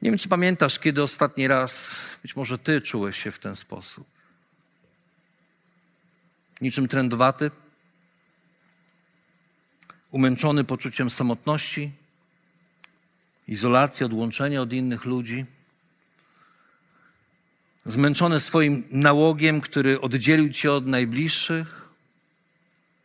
Nie 0.02 0.12
wiem, 0.12 0.18
czy 0.18 0.30
pamiętasz, 0.30 0.80
kiedy 0.80 1.04
ostatni 1.04 1.48
raz, 1.48 1.96
być 2.22 2.36
może 2.36 2.58
ty 2.58 2.82
czułeś 2.82 3.24
się 3.24 3.32
w 3.32 3.40
ten 3.40 3.56
sposób. 3.56 4.08
Niczym 6.62 6.88
trędwaty, 6.88 7.52
umęczony 10.12 10.64
poczuciem 10.64 11.10
samotności, 11.10 11.92
izolacji, 13.48 14.06
odłączenia 14.06 14.62
od 14.62 14.74
innych 14.74 15.06
ludzi, 15.06 15.46
zmęczony 17.86 18.40
swoim 18.40 18.88
nałogiem, 18.92 19.62
który 19.62 20.02
oddzielił 20.02 20.50
cię 20.50 20.74
od 20.74 20.88
najbliższych, 20.88 21.90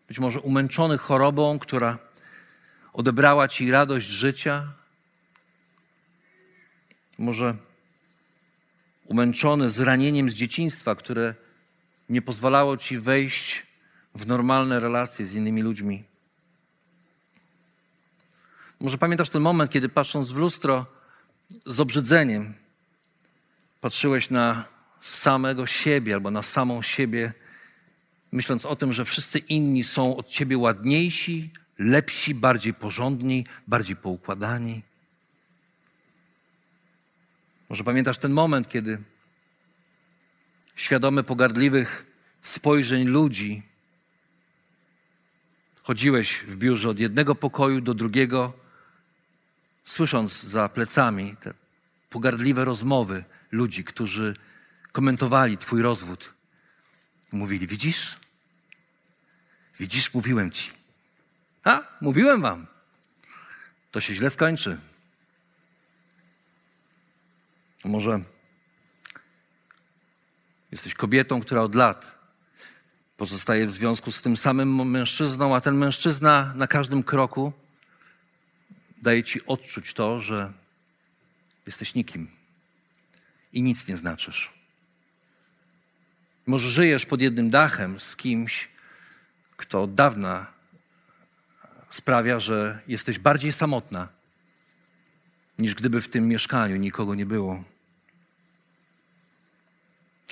być 0.08 0.18
może 0.18 0.40
umęczony 0.40 0.98
chorobą, 0.98 1.58
która 1.58 1.98
odebrała 2.92 3.48
ci 3.48 3.70
radość 3.70 4.06
życia, 4.08 4.75
może 7.18 7.56
umęczony 9.04 9.70
zranieniem 9.70 10.30
z 10.30 10.34
dzieciństwa, 10.34 10.94
które 10.94 11.34
nie 12.08 12.22
pozwalało 12.22 12.76
ci 12.76 12.98
wejść 12.98 13.66
w 14.14 14.26
normalne 14.26 14.80
relacje 14.80 15.26
z 15.26 15.34
innymi 15.34 15.62
ludźmi. 15.62 16.04
Może 18.80 18.98
pamiętasz 18.98 19.30
ten 19.30 19.42
moment, 19.42 19.70
kiedy 19.70 19.88
patrząc 19.88 20.30
w 20.30 20.36
lustro 20.36 20.86
z 21.66 21.80
obrzydzeniem, 21.80 22.54
patrzyłeś 23.80 24.30
na 24.30 24.64
samego 25.00 25.66
siebie 25.66 26.14
albo 26.14 26.30
na 26.30 26.42
samą 26.42 26.82
siebie, 26.82 27.32
myśląc 28.32 28.66
o 28.66 28.76
tym, 28.76 28.92
że 28.92 29.04
wszyscy 29.04 29.38
inni 29.38 29.84
są 29.84 30.16
od 30.16 30.26
ciebie 30.26 30.58
ładniejsi, 30.58 31.50
lepsi, 31.78 32.34
bardziej 32.34 32.74
porządni, 32.74 33.44
bardziej 33.66 33.96
poukładani. 33.96 34.82
Może 37.68 37.84
pamiętasz 37.84 38.18
ten 38.18 38.32
moment, 38.32 38.68
kiedy 38.68 39.02
świadomy 40.74 41.22
pogardliwych 41.22 42.06
spojrzeń 42.42 43.04
ludzi 43.04 43.62
chodziłeś 45.82 46.38
w 46.38 46.56
biurze 46.56 46.88
od 46.88 46.98
jednego 46.98 47.34
pokoju 47.34 47.80
do 47.80 47.94
drugiego, 47.94 48.52
słysząc 49.84 50.42
za 50.42 50.68
plecami 50.68 51.36
te 51.36 51.54
pogardliwe 52.10 52.64
rozmowy 52.64 53.24
ludzi, 53.50 53.84
którzy 53.84 54.34
komentowali 54.92 55.58
Twój 55.58 55.82
rozwód. 55.82 56.34
Mówili: 57.32 57.66
Widzisz? 57.66 58.16
Widzisz, 59.78 60.14
mówiłem 60.14 60.50
Ci. 60.50 60.70
A, 61.64 61.82
mówiłem 62.00 62.42
Wam. 62.42 62.66
To 63.90 64.00
się 64.00 64.14
źle 64.14 64.30
skończy. 64.30 64.78
Może 67.86 68.20
jesteś 70.72 70.94
kobietą, 70.94 71.40
która 71.40 71.60
od 71.60 71.74
lat 71.74 72.18
pozostaje 73.16 73.66
w 73.66 73.72
związku 73.72 74.12
z 74.12 74.22
tym 74.22 74.36
samym 74.36 74.90
mężczyzną, 74.90 75.54
a 75.54 75.60
ten 75.60 75.76
mężczyzna 75.76 76.52
na 76.56 76.66
każdym 76.66 77.02
kroku 77.02 77.52
daje 79.02 79.22
ci 79.22 79.46
odczuć 79.46 79.94
to, 79.94 80.20
że 80.20 80.52
jesteś 81.66 81.94
nikim 81.94 82.28
i 83.52 83.62
nic 83.62 83.88
nie 83.88 83.96
znaczysz. 83.96 84.52
Może 86.46 86.70
żyjesz 86.70 87.06
pod 87.06 87.22
jednym 87.22 87.50
dachem 87.50 88.00
z 88.00 88.16
kimś, 88.16 88.68
kto 89.56 89.82
od 89.82 89.94
dawna 89.94 90.46
sprawia, 91.90 92.40
że 92.40 92.82
jesteś 92.88 93.18
bardziej 93.18 93.52
samotna, 93.52 94.08
niż 95.58 95.74
gdyby 95.74 96.00
w 96.00 96.08
tym 96.08 96.28
mieszkaniu 96.28 96.76
nikogo 96.76 97.14
nie 97.14 97.26
było. 97.26 97.75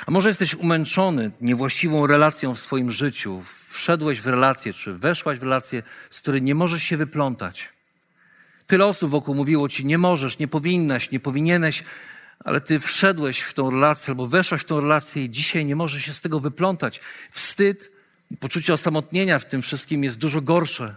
A 0.07 0.11
może 0.11 0.28
jesteś 0.28 0.54
umęczony 0.54 1.30
niewłaściwą 1.40 2.07
relacją 2.07 2.54
w 2.54 2.61
swoim 2.61 2.92
życiu, 2.92 3.42
wszedłeś 3.68 4.20
w 4.20 4.26
relację, 4.26 4.72
czy 4.72 4.92
weszłaś 4.92 5.38
w 5.38 5.42
relację, 5.42 5.83
z 6.11 6.20
której 6.20 6.42
nie 6.42 6.54
możesz 6.54 6.83
się 6.83 6.96
wyplątać. 6.96 7.68
Tyle 8.66 8.87
osób 8.87 9.11
wokół 9.11 9.35
mówiło 9.35 9.68
ci, 9.68 9.85
nie 9.85 9.98
możesz, 9.98 10.38
nie 10.38 10.48
powinnaś, 10.48 11.11
nie 11.11 11.20
powinieneś, 11.20 11.85
ale 12.44 12.61
ty 12.61 12.80
wszedłeś 12.80 13.40
w 13.40 13.54
tą 13.54 13.70
relację 13.70 14.11
albo 14.11 14.26
weszłaś 14.26 14.61
w 14.61 14.64
tą 14.64 14.80
relację 14.80 15.24
i 15.24 15.30
dzisiaj 15.30 15.64
nie 15.64 15.76
możesz 15.76 16.02
się 16.02 16.14
z 16.14 16.20
tego 16.20 16.40
wyplątać. 16.40 17.00
Wstyd 17.30 17.92
i 18.30 18.37
poczucie 18.37 18.74
osamotnienia 18.74 19.38
w 19.38 19.44
tym 19.44 19.62
wszystkim 19.62 20.04
jest 20.04 20.18
dużo 20.18 20.40
gorsze 20.40 20.96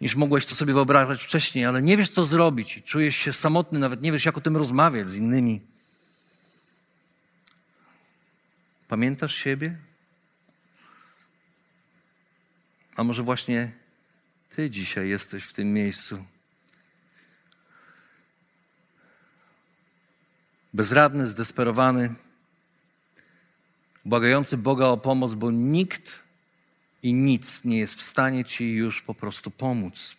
niż 0.00 0.16
mogłeś 0.16 0.46
to 0.46 0.54
sobie 0.54 0.72
wyobrażać 0.72 1.24
wcześniej, 1.24 1.64
ale 1.64 1.82
nie 1.82 1.96
wiesz, 1.96 2.08
co 2.08 2.26
zrobić. 2.26 2.82
Czujesz 2.84 3.16
się 3.16 3.32
samotny, 3.32 3.78
nawet 3.78 4.02
nie 4.02 4.12
wiesz, 4.12 4.24
jak 4.24 4.38
o 4.38 4.40
tym 4.40 4.56
rozmawiać 4.56 5.08
z 5.08 5.16
innymi. 5.16 5.60
Pamiętasz 8.88 9.34
siebie? 9.34 9.76
A 12.96 13.04
może 13.04 13.22
właśnie 13.22 13.72
Ty 14.48 14.70
dzisiaj 14.70 15.08
jesteś 15.08 15.44
w 15.44 15.52
tym 15.52 15.72
miejscu? 15.72 16.24
Bezradny, 20.74 21.26
zdesperowany, 21.26 22.14
błagający 24.04 24.56
Boga 24.56 24.86
o 24.86 24.96
pomoc, 24.96 25.34
bo 25.34 25.50
nikt 25.50 26.22
i 27.02 27.14
nic 27.14 27.64
nie 27.64 27.78
jest 27.78 27.94
w 27.94 28.02
stanie 28.02 28.44
Ci 28.44 28.72
już 28.72 29.02
po 29.02 29.14
prostu 29.14 29.50
pomóc. 29.50 30.16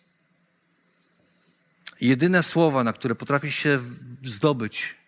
Jedyne 2.00 2.42
słowa, 2.42 2.84
na 2.84 2.92
które 2.92 3.14
potrafisz 3.14 3.54
się 3.54 3.78
zdobyć, 4.22 4.99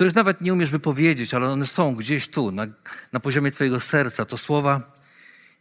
których 0.00 0.14
nawet 0.14 0.40
nie 0.40 0.52
umiesz 0.52 0.70
wypowiedzieć, 0.70 1.34
ale 1.34 1.48
one 1.48 1.66
są 1.66 1.94
gdzieś 1.94 2.28
tu, 2.28 2.52
na, 2.52 2.66
na 3.12 3.20
poziomie 3.20 3.50
Twojego 3.50 3.80
serca, 3.80 4.24
to 4.24 4.38
słowa, 4.38 4.92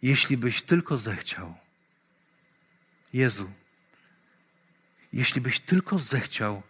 jeśli 0.02 0.38
byś 0.38 0.62
tylko 0.62 0.98
zechciał. 0.98 1.56
Jezu, 3.14 3.52
jeśli 5.14 5.42
byś 5.42 5.60
tylko 5.60 5.98
zechciał, 5.98 6.64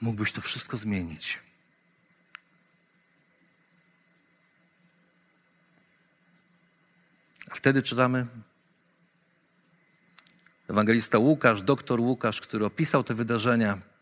mógłbyś 0.00 0.32
to 0.32 0.40
wszystko 0.40 0.76
zmienić. 0.76 1.38
A 7.50 7.54
wtedy 7.54 7.82
czytamy 7.82 8.26
ewangelista 10.68 11.18
Łukasz, 11.18 11.62
doktor 11.62 12.00
Łukasz, 12.00 12.40
który 12.40 12.64
opisał 12.64 13.04
te 13.04 13.14
wydarzenia. 13.14 13.93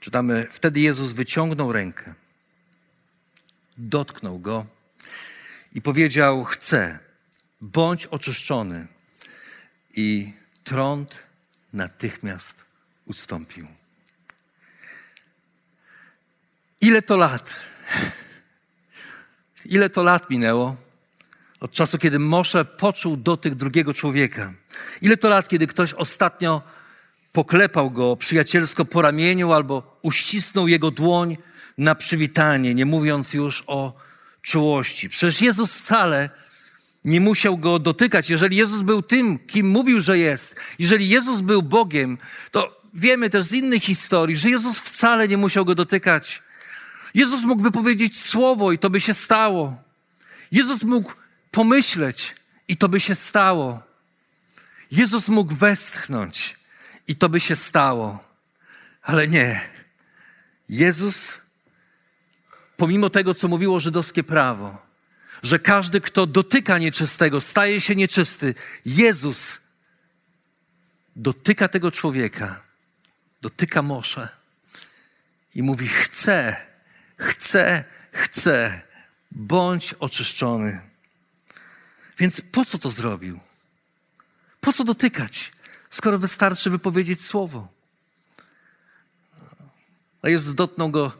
Czytamy, 0.00 0.46
wtedy 0.50 0.80
Jezus 0.80 1.12
wyciągnął 1.12 1.72
rękę, 1.72 2.14
dotknął 3.78 4.38
go 4.38 4.66
i 5.72 5.82
powiedział: 5.82 6.44
Chcę, 6.44 6.98
bądź 7.60 8.06
oczyszczony. 8.06 8.86
I 9.96 10.32
trąd 10.64 11.26
natychmiast 11.72 12.64
ustąpił. 13.04 13.66
Ile 16.80 17.02
to 17.02 17.16
lat? 17.16 17.54
Ile 19.64 19.90
to 19.90 20.02
lat 20.02 20.30
minęło? 20.30 20.76
Od 21.60 21.72
czasu, 21.72 21.98
kiedy 21.98 22.18
Mosze 22.18 22.64
poczuł 22.64 23.16
dotyk 23.16 23.54
drugiego 23.54 23.94
człowieka. 23.94 24.52
Ile 25.00 25.16
to 25.16 25.28
lat, 25.28 25.48
kiedy 25.48 25.66
ktoś 25.66 25.94
ostatnio 25.94 26.62
poklepał 27.32 27.90
go 27.90 28.16
przyjacielsko 28.16 28.84
po 28.84 29.02
ramieniu 29.02 29.52
albo 29.52 29.98
uścisnął 30.02 30.68
jego 30.68 30.90
dłoń 30.90 31.36
na 31.78 31.94
przywitanie, 31.94 32.74
nie 32.74 32.86
mówiąc 32.86 33.34
już 33.34 33.64
o 33.66 33.92
czułości. 34.42 35.08
Przecież 35.08 35.40
Jezus 35.40 35.72
wcale 35.72 36.30
nie 37.04 37.20
musiał 37.20 37.58
go 37.58 37.78
dotykać. 37.78 38.30
Jeżeli 38.30 38.56
Jezus 38.56 38.82
był 38.82 39.02
tym, 39.02 39.38
kim 39.38 39.68
mówił, 39.68 40.00
że 40.00 40.18
jest, 40.18 40.56
jeżeli 40.78 41.08
Jezus 41.08 41.40
był 41.40 41.62
Bogiem, 41.62 42.18
to 42.50 42.80
wiemy 42.94 43.30
też 43.30 43.44
z 43.44 43.52
innych 43.52 43.82
historii, 43.82 44.36
że 44.36 44.50
Jezus 44.50 44.78
wcale 44.78 45.28
nie 45.28 45.36
musiał 45.36 45.64
go 45.64 45.74
dotykać. 45.74 46.42
Jezus 47.14 47.44
mógł 47.44 47.62
wypowiedzieć 47.62 48.20
słowo 48.20 48.72
i 48.72 48.78
to 48.78 48.90
by 48.90 49.00
się 49.00 49.14
stało. 49.14 49.76
Jezus 50.52 50.82
mógł 50.82 51.12
pomyśleć 51.50 52.34
i 52.68 52.76
to 52.76 52.88
by 52.88 53.00
się 53.00 53.14
stało. 53.14 53.82
Jezus 54.90 55.28
mógł 55.28 55.54
westchnąć 55.54 56.59
i 57.10 57.16
to 57.16 57.28
by 57.28 57.40
się 57.40 57.56
stało. 57.56 58.24
Ale 59.02 59.28
nie. 59.28 59.60
Jezus, 60.68 61.40
pomimo 62.76 63.10
tego, 63.10 63.34
co 63.34 63.48
mówiło 63.48 63.80
żydowskie 63.80 64.24
prawo, 64.24 64.82
że 65.42 65.58
każdy, 65.58 66.00
kto 66.00 66.26
dotyka 66.26 66.78
nieczystego, 66.78 67.40
staje 67.40 67.80
się 67.80 67.96
nieczysty, 67.96 68.54
Jezus 68.84 69.60
dotyka 71.16 71.68
tego 71.68 71.90
człowieka, 71.90 72.62
dotyka 73.40 73.82
Mosza 73.82 74.28
i 75.54 75.62
mówi: 75.62 75.88
Chcę, 75.88 76.56
chcę, 77.18 77.84
chcę, 78.12 78.82
bądź 79.30 79.94
oczyszczony. 79.94 80.80
Więc 82.18 82.40
po 82.40 82.64
co 82.64 82.78
to 82.78 82.90
zrobił? 82.90 83.40
Po 84.60 84.72
co 84.72 84.84
dotykać, 84.84 85.52
skoro 85.90 86.18
wystarczy 86.18 86.70
wypowiedzieć 86.70 87.24
słowo? 87.24 87.68
A 90.22 90.28
Jezus 90.28 90.54
dotknął 90.54 90.90
go, 90.90 91.12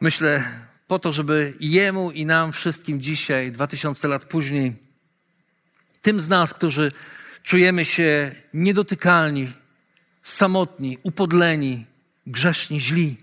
myślę, 0.00 0.44
po 0.86 0.98
to, 0.98 1.12
żeby 1.12 1.54
jemu 1.60 2.10
i 2.10 2.26
nam 2.26 2.52
wszystkim 2.52 3.00
dzisiaj, 3.00 3.52
dwa 3.52 3.66
tysiące 3.66 4.08
lat 4.08 4.24
później, 4.24 4.76
tym 6.02 6.20
z 6.20 6.28
nas, 6.28 6.54
którzy 6.54 6.92
czujemy 7.42 7.84
się 7.84 8.34
niedotykalni, 8.54 9.52
samotni, 10.22 10.98
upodleni, 11.02 11.86
grzeszni, 12.26 12.80
źli, 12.80 13.16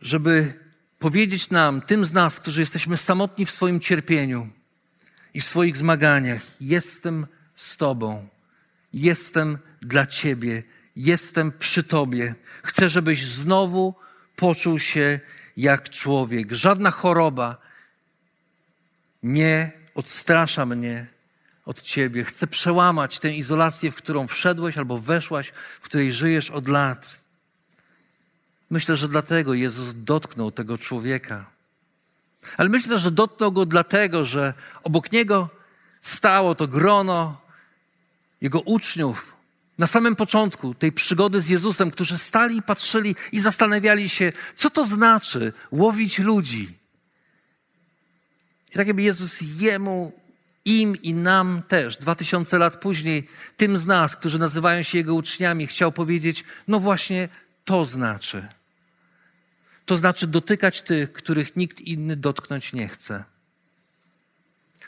żeby 0.00 0.54
powiedzieć 0.98 1.50
nam, 1.50 1.80
tym 1.80 2.04
z 2.04 2.12
nas, 2.12 2.40
którzy 2.40 2.60
jesteśmy 2.60 2.96
samotni 2.96 3.46
w 3.46 3.50
swoim 3.50 3.80
cierpieniu 3.80 4.48
i 5.34 5.40
w 5.40 5.44
swoich 5.44 5.76
zmaganiach, 5.76 6.42
jestem 6.60 7.26
z 7.54 7.76
Tobą, 7.76 8.28
jestem 8.94 9.58
dla 9.82 10.06
Ciebie, 10.06 10.62
jestem 10.96 11.52
przy 11.52 11.82
Tobie. 11.82 12.34
Chcę, 12.62 12.88
żebyś 12.88 13.24
znowu 13.24 13.94
poczuł 14.36 14.78
się 14.78 15.20
jak 15.56 15.90
człowiek. 15.90 16.52
Żadna 16.52 16.90
choroba 16.90 17.56
nie 19.22 19.72
odstrasza 19.94 20.66
mnie 20.66 21.06
od 21.64 21.82
Ciebie. 21.82 22.24
Chcę 22.24 22.46
przełamać 22.46 23.18
tę 23.18 23.34
izolację, 23.34 23.90
w 23.90 23.96
którą 23.96 24.26
wszedłeś 24.26 24.78
albo 24.78 24.98
weszłaś, 24.98 25.52
w 25.80 25.84
której 25.84 26.12
żyjesz 26.12 26.50
od 26.50 26.68
lat. 26.68 27.20
Myślę, 28.70 28.96
że 28.96 29.08
dlatego 29.08 29.54
Jezus 29.54 29.94
dotknął 29.96 30.50
tego 30.50 30.78
człowieka. 30.78 31.46
Ale 32.56 32.68
myślę, 32.68 32.98
że 32.98 33.10
dotknął 33.10 33.52
go 33.52 33.66
dlatego, 33.66 34.26
że 34.26 34.54
obok 34.82 35.12
niego 35.12 35.48
stało 36.00 36.54
to 36.54 36.68
grono 36.68 37.43
jego 38.40 38.60
uczniów, 38.60 39.36
na 39.78 39.86
samym 39.86 40.16
początku 40.16 40.74
tej 40.74 40.92
przygody 40.92 41.40
z 41.40 41.48
Jezusem, 41.48 41.90
którzy 41.90 42.18
stali 42.18 42.56
i 42.56 42.62
patrzyli 42.62 43.16
i 43.32 43.40
zastanawiali 43.40 44.08
się, 44.08 44.32
co 44.56 44.70
to 44.70 44.84
znaczy 44.84 45.52
łowić 45.70 46.18
ludzi. 46.18 46.78
I 48.70 48.76
tak 48.76 48.86
jakby 48.86 49.02
Jezus 49.02 49.40
jemu, 49.58 50.12
im 50.64 51.02
i 51.02 51.14
nam 51.14 51.62
też, 51.68 51.96
dwa 51.96 52.14
tysiące 52.14 52.58
lat 52.58 52.80
później, 52.80 53.28
tym 53.56 53.78
z 53.78 53.86
nas, 53.86 54.16
którzy 54.16 54.38
nazywają 54.38 54.82
się 54.82 54.98
Jego 54.98 55.14
uczniami, 55.14 55.66
chciał 55.66 55.92
powiedzieć, 55.92 56.44
no 56.68 56.80
właśnie 56.80 57.28
to 57.64 57.84
znaczy. 57.84 58.48
To 59.86 59.96
znaczy 59.96 60.26
dotykać 60.26 60.82
tych, 60.82 61.12
których 61.12 61.56
nikt 61.56 61.80
inny 61.80 62.16
dotknąć 62.16 62.72
nie 62.72 62.88
chce. 62.88 63.24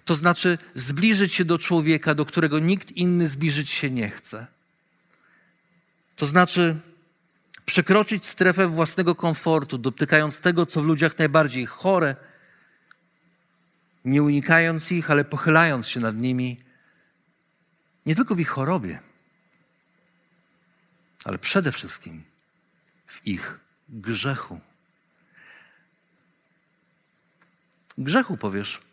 To 0.07 0.15
znaczy 0.15 0.59
zbliżyć 0.75 1.35
się 1.35 1.45
do 1.45 1.59
człowieka, 1.59 2.15
do 2.15 2.27
którego 2.27 2.59
nikt 2.59 2.93
inny 2.93 3.29
zbliżyć 3.29 3.71
się 3.71 3.91
nie 3.91 4.11
chce. 4.11 4.47
To 6.17 6.27
znaczy 6.27 6.77
przekroczyć 7.65 8.27
strefę 8.27 8.69
własnego 8.69 9.15
komfortu, 9.15 9.79
dotykając 9.79 10.41
tego, 10.41 10.67
co 10.67 10.83
w 10.83 10.85
ludziach 10.85 11.19
najbardziej 11.19 11.67
chore, 11.67 12.17
nie 14.05 14.23
unikając 14.23 14.93
ich, 14.93 15.11
ale 15.11 15.25
pochylając 15.25 15.89
się 15.89 16.01
nad 16.01 16.17
nimi, 16.17 16.57
nie 18.07 18.15
tylko 18.15 18.35
w 18.35 18.41
ich 18.41 18.49
chorobie, 18.49 18.99
ale 21.25 21.39
przede 21.39 21.73
wszystkim 21.73 22.25
w 23.07 23.27
ich 23.27 23.61
grzechu. 23.89 24.61
Grzechu 27.99 28.37
powiesz. 28.37 28.86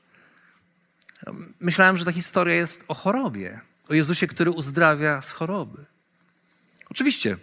Myślałem, 1.60 1.98
że 1.98 2.06
ta 2.06 2.12
historia 2.12 2.56
jest 2.56 2.84
o 2.88 2.94
chorobie, 2.94 3.62
o 3.90 3.94
Jezusie, 3.94 4.28
który 4.28 4.52
uzdrawia 4.52 5.22
z 5.22 5.32
choroby. 5.32 5.86
Oczywiście 6.90 7.38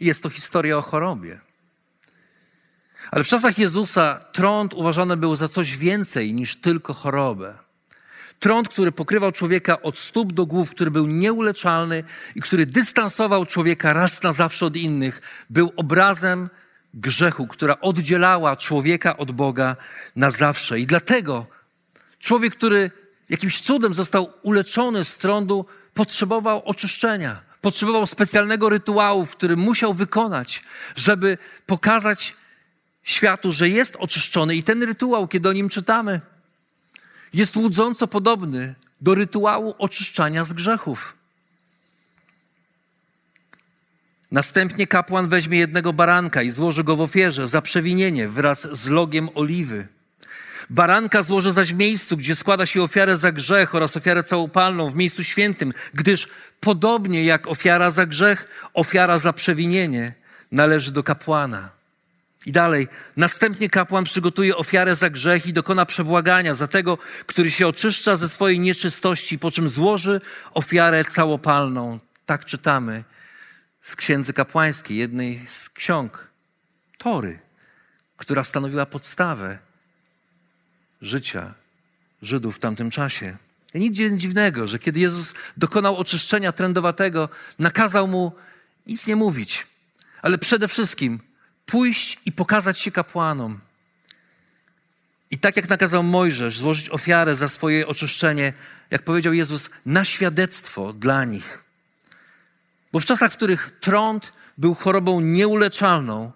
jest 0.00 0.22
to 0.22 0.30
historia 0.30 0.78
o 0.78 0.82
chorobie. 0.82 1.40
Ale 3.10 3.24
w 3.24 3.28
czasach 3.28 3.58
Jezusa 3.58 4.24
trąd 4.32 4.74
uważany 4.74 5.16
był 5.16 5.36
za 5.36 5.48
coś 5.48 5.76
więcej 5.76 6.34
niż 6.34 6.56
tylko 6.56 6.94
chorobę. 6.94 7.58
Trąd, 8.40 8.68
który 8.68 8.92
pokrywał 8.92 9.32
człowieka 9.32 9.82
od 9.82 9.98
stóp 9.98 10.32
do 10.32 10.46
głów, 10.46 10.70
który 10.70 10.90
był 10.90 11.06
nieuleczalny 11.06 12.04
i 12.34 12.40
który 12.40 12.66
dystansował 12.66 13.46
człowieka 13.46 13.92
raz 13.92 14.22
na 14.22 14.32
zawsze 14.32 14.66
od 14.66 14.76
innych, 14.76 15.20
był 15.50 15.72
obrazem 15.76 16.48
grzechu, 16.94 17.46
która 17.46 17.80
oddzielała 17.80 18.56
człowieka 18.56 19.16
od 19.16 19.32
Boga 19.32 19.76
na 20.16 20.30
zawsze. 20.30 20.80
I 20.80 20.86
dlatego 20.86 21.46
człowiek, 22.24 22.56
który 22.56 22.90
jakimś 23.28 23.60
cudem 23.60 23.94
został 23.94 24.32
uleczony 24.42 25.04
z 25.04 25.18
trądu, 25.18 25.66
potrzebował 25.94 26.62
oczyszczenia 26.64 27.54
potrzebował 27.64 28.06
specjalnego 28.06 28.68
rytuału, 28.68 29.26
który 29.26 29.56
musiał 29.56 29.94
wykonać, 29.94 30.62
żeby 30.96 31.38
pokazać 31.66 32.36
światu, 33.02 33.52
że 33.52 33.68
jest 33.68 33.96
oczyszczony. 33.96 34.56
I 34.56 34.62
ten 34.62 34.82
rytuał, 34.82 35.28
kiedy 35.28 35.48
o 35.48 35.52
nim 35.52 35.68
czytamy, 35.68 36.20
jest 37.34 37.56
łudząco 37.56 38.06
podobny 38.06 38.74
do 39.00 39.14
rytuału 39.14 39.74
oczyszczania 39.78 40.44
z 40.44 40.52
grzechów. 40.52 41.16
Następnie 44.30 44.86
kapłan 44.86 45.28
weźmie 45.28 45.58
jednego 45.58 45.92
baranka 45.92 46.42
i 46.42 46.50
złoży 46.50 46.84
go 46.84 46.96
w 46.96 47.00
ofierze 47.00 47.48
za 47.48 47.62
przewinienie 47.62 48.28
wraz 48.28 48.68
z 48.72 48.88
logiem 48.88 49.28
oliwy. 49.34 49.88
Baranka 50.70 51.22
złoży 51.22 51.52
zaś 51.52 51.74
w 51.74 51.78
miejscu, 51.78 52.16
gdzie 52.16 52.34
składa 52.34 52.66
się 52.66 52.82
ofiarę 52.82 53.16
za 53.16 53.32
grzech 53.32 53.74
oraz 53.74 53.96
ofiarę 53.96 54.22
całopalną, 54.22 54.90
w 54.90 54.94
miejscu 54.94 55.24
świętym, 55.24 55.72
gdyż 55.94 56.28
podobnie 56.60 57.24
jak 57.24 57.46
ofiara 57.46 57.90
za 57.90 58.06
grzech, 58.06 58.48
ofiara 58.74 59.18
za 59.18 59.32
przewinienie 59.32 60.14
należy 60.52 60.92
do 60.92 61.02
kapłana. 61.02 61.70
I 62.46 62.52
dalej, 62.52 62.88
następnie 63.16 63.70
kapłan 63.70 64.04
przygotuje 64.04 64.56
ofiarę 64.56 64.96
za 64.96 65.10
grzech 65.10 65.46
i 65.46 65.52
dokona 65.52 65.86
przebłagania 65.86 66.54
za 66.54 66.68
tego, 66.68 66.98
który 67.26 67.50
się 67.50 67.66
oczyszcza 67.66 68.16
ze 68.16 68.28
swojej 68.28 68.60
nieczystości, 68.60 69.38
po 69.38 69.50
czym 69.50 69.68
złoży 69.68 70.20
ofiarę 70.54 71.04
całopalną. 71.04 71.98
Tak 72.26 72.44
czytamy 72.44 73.04
w 73.80 73.96
Księdze 73.96 74.32
Kapłańskiej, 74.32 74.96
jednej 74.96 75.46
z 75.46 75.70
ksiąg 75.70 76.28
Tory, 76.98 77.38
która 78.16 78.44
stanowiła 78.44 78.86
podstawę 78.86 79.58
życia 81.04 81.54
Żydów 82.22 82.56
w 82.56 82.58
tamtym 82.58 82.90
czasie. 82.90 83.36
I 83.74 83.80
nic 83.80 83.96
dziwnego, 83.96 84.68
że 84.68 84.78
kiedy 84.78 85.00
Jezus 85.00 85.34
dokonał 85.56 85.96
oczyszczenia 85.96 86.52
trędowatego, 86.52 87.28
nakazał 87.58 88.08
mu 88.08 88.32
nic 88.86 89.06
nie 89.06 89.16
mówić, 89.16 89.66
ale 90.22 90.38
przede 90.38 90.68
wszystkim 90.68 91.18
pójść 91.66 92.18
i 92.24 92.32
pokazać 92.32 92.78
się 92.78 92.90
kapłanom. 92.90 93.60
I 95.30 95.38
tak 95.38 95.56
jak 95.56 95.68
nakazał 95.68 96.02
Mojżesz 96.02 96.58
złożyć 96.58 96.90
ofiarę 96.90 97.36
za 97.36 97.48
swoje 97.48 97.86
oczyszczenie, 97.86 98.52
jak 98.90 99.02
powiedział 99.02 99.32
Jezus, 99.32 99.70
na 99.86 100.04
świadectwo 100.04 100.92
dla 100.92 101.24
nich. 101.24 101.64
Bo 102.92 103.00
w 103.00 103.04
czasach, 103.04 103.32
w 103.32 103.36
których 103.36 103.78
trąd 103.80 104.32
był 104.58 104.74
chorobą 104.74 105.20
nieuleczalną, 105.20 106.32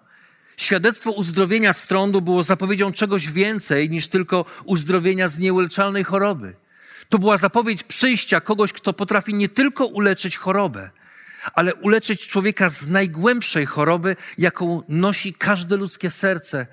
Świadectwo 0.59 1.11
uzdrowienia 1.11 1.73
z 1.73 1.87
trądu 1.87 2.21
było 2.21 2.43
zapowiedzią 2.43 2.91
czegoś 2.91 3.31
więcej 3.31 3.89
niż 3.89 4.07
tylko 4.07 4.45
uzdrowienia 4.65 5.27
z 5.27 5.39
nieuleczalnej 5.39 6.03
choroby. 6.03 6.55
To 7.09 7.19
była 7.19 7.37
zapowiedź 7.37 7.83
przyjścia 7.83 8.41
kogoś, 8.41 8.73
kto 8.73 8.93
potrafi 8.93 9.33
nie 9.33 9.49
tylko 9.49 9.85
uleczyć 9.85 10.37
chorobę, 10.37 10.89
ale 11.53 11.75
uleczyć 11.75 12.27
człowieka 12.27 12.69
z 12.69 12.87
najgłębszej 12.87 13.65
choroby, 13.65 14.15
jaką 14.37 14.81
nosi 14.89 15.33
każde 15.33 15.77
ludzkie 15.77 16.09
serce, 16.09 16.67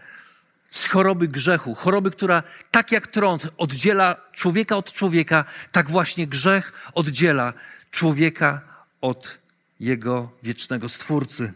z 0.71 0.87
choroby 0.87 1.29
grzechu. 1.29 1.75
Choroby, 1.75 2.11
która 2.11 2.43
tak 2.71 2.93
jak 2.93 3.07
trąd 3.07 3.49
oddziela 3.57 4.17
człowieka 4.33 4.77
od 4.77 4.93
człowieka, 4.93 5.45
tak 5.73 5.91
właśnie 5.91 6.27
grzech 6.27 6.91
oddziela 6.95 7.53
człowieka 7.91 8.61
od 9.01 9.39
jego 9.81 10.31
wiecznego 10.43 10.89
Stwórcy. 10.89 11.53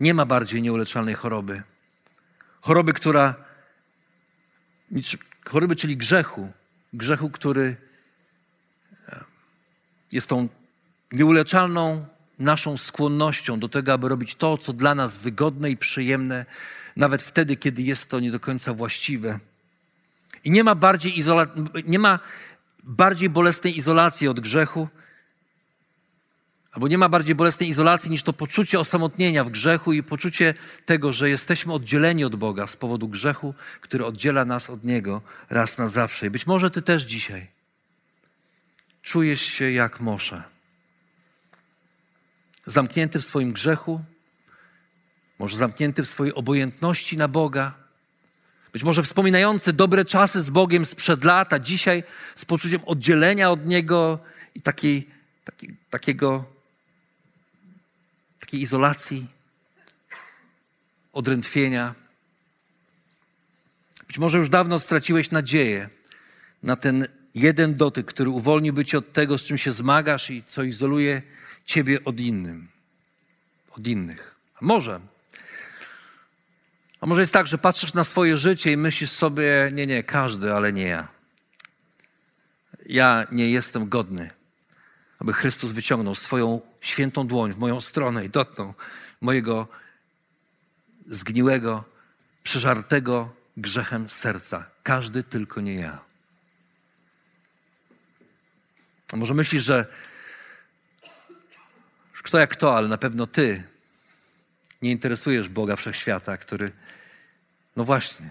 Nie 0.00 0.14
ma 0.14 0.26
bardziej 0.26 0.62
nieuleczalnej 0.62 1.14
choroby. 1.14 1.62
Choroby, 2.60 2.92
która, 2.92 3.34
choroby, 5.44 5.76
czyli 5.76 5.96
grzechu, 5.96 6.52
grzechu, 6.92 7.30
który 7.30 7.76
e, 9.08 9.24
jest 10.12 10.28
tą 10.28 10.48
nieuleczalną 11.12 12.06
naszą 12.38 12.76
skłonnością 12.76 13.60
do 13.60 13.68
tego, 13.68 13.92
aby 13.92 14.08
robić 14.08 14.34
to, 14.34 14.58
co 14.58 14.72
dla 14.72 14.94
nas 14.94 15.18
wygodne 15.18 15.70
i 15.70 15.76
przyjemne, 15.76 16.46
nawet 16.96 17.22
wtedy, 17.22 17.56
kiedy 17.56 17.82
jest 17.82 18.10
to 18.10 18.20
nie 18.20 18.30
do 18.30 18.40
końca 18.40 18.74
właściwe. 18.74 19.38
I 20.44 20.50
nie 20.50 20.64
ma 20.64 20.74
bardziej, 20.74 21.18
izola- 21.18 21.82
nie 21.86 21.98
ma 21.98 22.18
bardziej 22.82 23.30
bolesnej 23.30 23.78
izolacji 23.78 24.28
od 24.28 24.40
grzechu, 24.40 24.88
albo 26.78 26.88
nie 26.88 26.98
ma 26.98 27.08
bardziej 27.08 27.34
bolesnej 27.34 27.68
izolacji 27.68 28.10
niż 28.10 28.22
to 28.22 28.32
poczucie 28.32 28.80
osamotnienia 28.80 29.44
w 29.44 29.50
grzechu 29.50 29.92
i 29.92 30.02
poczucie 30.02 30.54
tego, 30.86 31.12
że 31.12 31.30
jesteśmy 31.30 31.72
oddzieleni 31.72 32.24
od 32.24 32.36
Boga 32.36 32.66
z 32.66 32.76
powodu 32.76 33.08
grzechu, 33.08 33.54
który 33.80 34.04
oddziela 34.04 34.44
nas 34.44 34.70
od 34.70 34.84
Niego 34.84 35.22
raz 35.50 35.78
na 35.78 35.88
zawsze. 35.88 36.26
I 36.26 36.30
być 36.30 36.46
może 36.46 36.70
Ty 36.70 36.82
też 36.82 37.02
dzisiaj 37.02 37.46
czujesz 39.02 39.40
się 39.40 39.70
jak 39.70 40.00
Mosza. 40.00 40.44
Zamknięty 42.66 43.18
w 43.18 43.24
swoim 43.24 43.52
grzechu, 43.52 44.00
może 45.38 45.56
zamknięty 45.56 46.02
w 46.02 46.08
swojej 46.08 46.34
obojętności 46.34 47.16
na 47.16 47.28
Boga, 47.28 47.74
być 48.72 48.84
może 48.84 49.02
wspominający 49.02 49.72
dobre 49.72 50.04
czasy 50.04 50.42
z 50.42 50.50
Bogiem 50.50 50.84
sprzed 50.84 51.24
lat, 51.24 51.52
a 51.52 51.58
dzisiaj 51.58 52.02
z 52.34 52.44
poczuciem 52.44 52.80
oddzielenia 52.86 53.50
od 53.50 53.66
Niego 53.66 54.18
i 54.54 54.60
takiej, 54.60 55.08
takiej, 55.44 55.76
takiego, 55.90 56.57
takiej 58.48 58.62
izolacji, 58.62 59.26
odrętwienia. 61.12 61.94
Być 64.06 64.18
może 64.18 64.38
już 64.38 64.48
dawno 64.48 64.78
straciłeś 64.78 65.30
nadzieję 65.30 65.88
na 66.62 66.76
ten 66.76 67.06
jeden 67.34 67.74
dotyk, 67.74 68.06
który 68.06 68.30
uwolniłby 68.30 68.84
cię 68.84 68.98
od 68.98 69.12
tego, 69.12 69.38
z 69.38 69.44
czym 69.44 69.58
się 69.58 69.72
zmagasz 69.72 70.30
i 70.30 70.42
co 70.46 70.62
izoluje 70.62 71.22
ciebie 71.64 72.04
od 72.04 72.20
innym, 72.20 72.68
od 73.70 73.86
innych. 73.86 74.34
A 74.54 74.64
może 74.64 75.00
a 77.00 77.06
może 77.06 77.20
jest 77.20 77.32
tak, 77.32 77.46
że 77.46 77.58
patrzysz 77.58 77.94
na 77.94 78.04
swoje 78.04 78.36
życie 78.38 78.72
i 78.72 78.76
myślisz 78.76 79.10
sobie, 79.10 79.70
nie, 79.72 79.86
nie, 79.86 80.02
każdy, 80.02 80.52
ale 80.54 80.72
nie 80.72 80.86
ja. 80.86 81.08
Ja 82.86 83.26
nie 83.32 83.50
jestem 83.50 83.88
godny, 83.88 84.30
aby 85.18 85.32
Chrystus 85.32 85.72
wyciągnął 85.72 86.14
swoją 86.14 86.60
świętą 86.80 87.26
dłoń 87.26 87.52
w 87.52 87.58
moją 87.58 87.80
stronę 87.80 88.24
i 88.24 88.30
dotknął 88.30 88.74
mojego 89.20 89.68
zgniłego, 91.06 91.84
przeżartego 92.42 93.34
grzechem 93.56 94.10
serca. 94.10 94.70
Każdy, 94.82 95.22
tylko 95.22 95.60
nie 95.60 95.74
ja. 95.74 95.98
A 99.12 99.16
może 99.16 99.34
myślisz, 99.34 99.64
że 99.64 99.86
kto 102.22 102.38
jak 102.38 102.50
kto, 102.50 102.76
ale 102.76 102.88
na 102.88 102.98
pewno 102.98 103.26
ty 103.26 103.64
nie 104.82 104.90
interesujesz 104.90 105.48
Boga 105.48 105.76
Wszechświata, 105.76 106.36
który, 106.36 106.72
no 107.76 107.84
właśnie, 107.84 108.30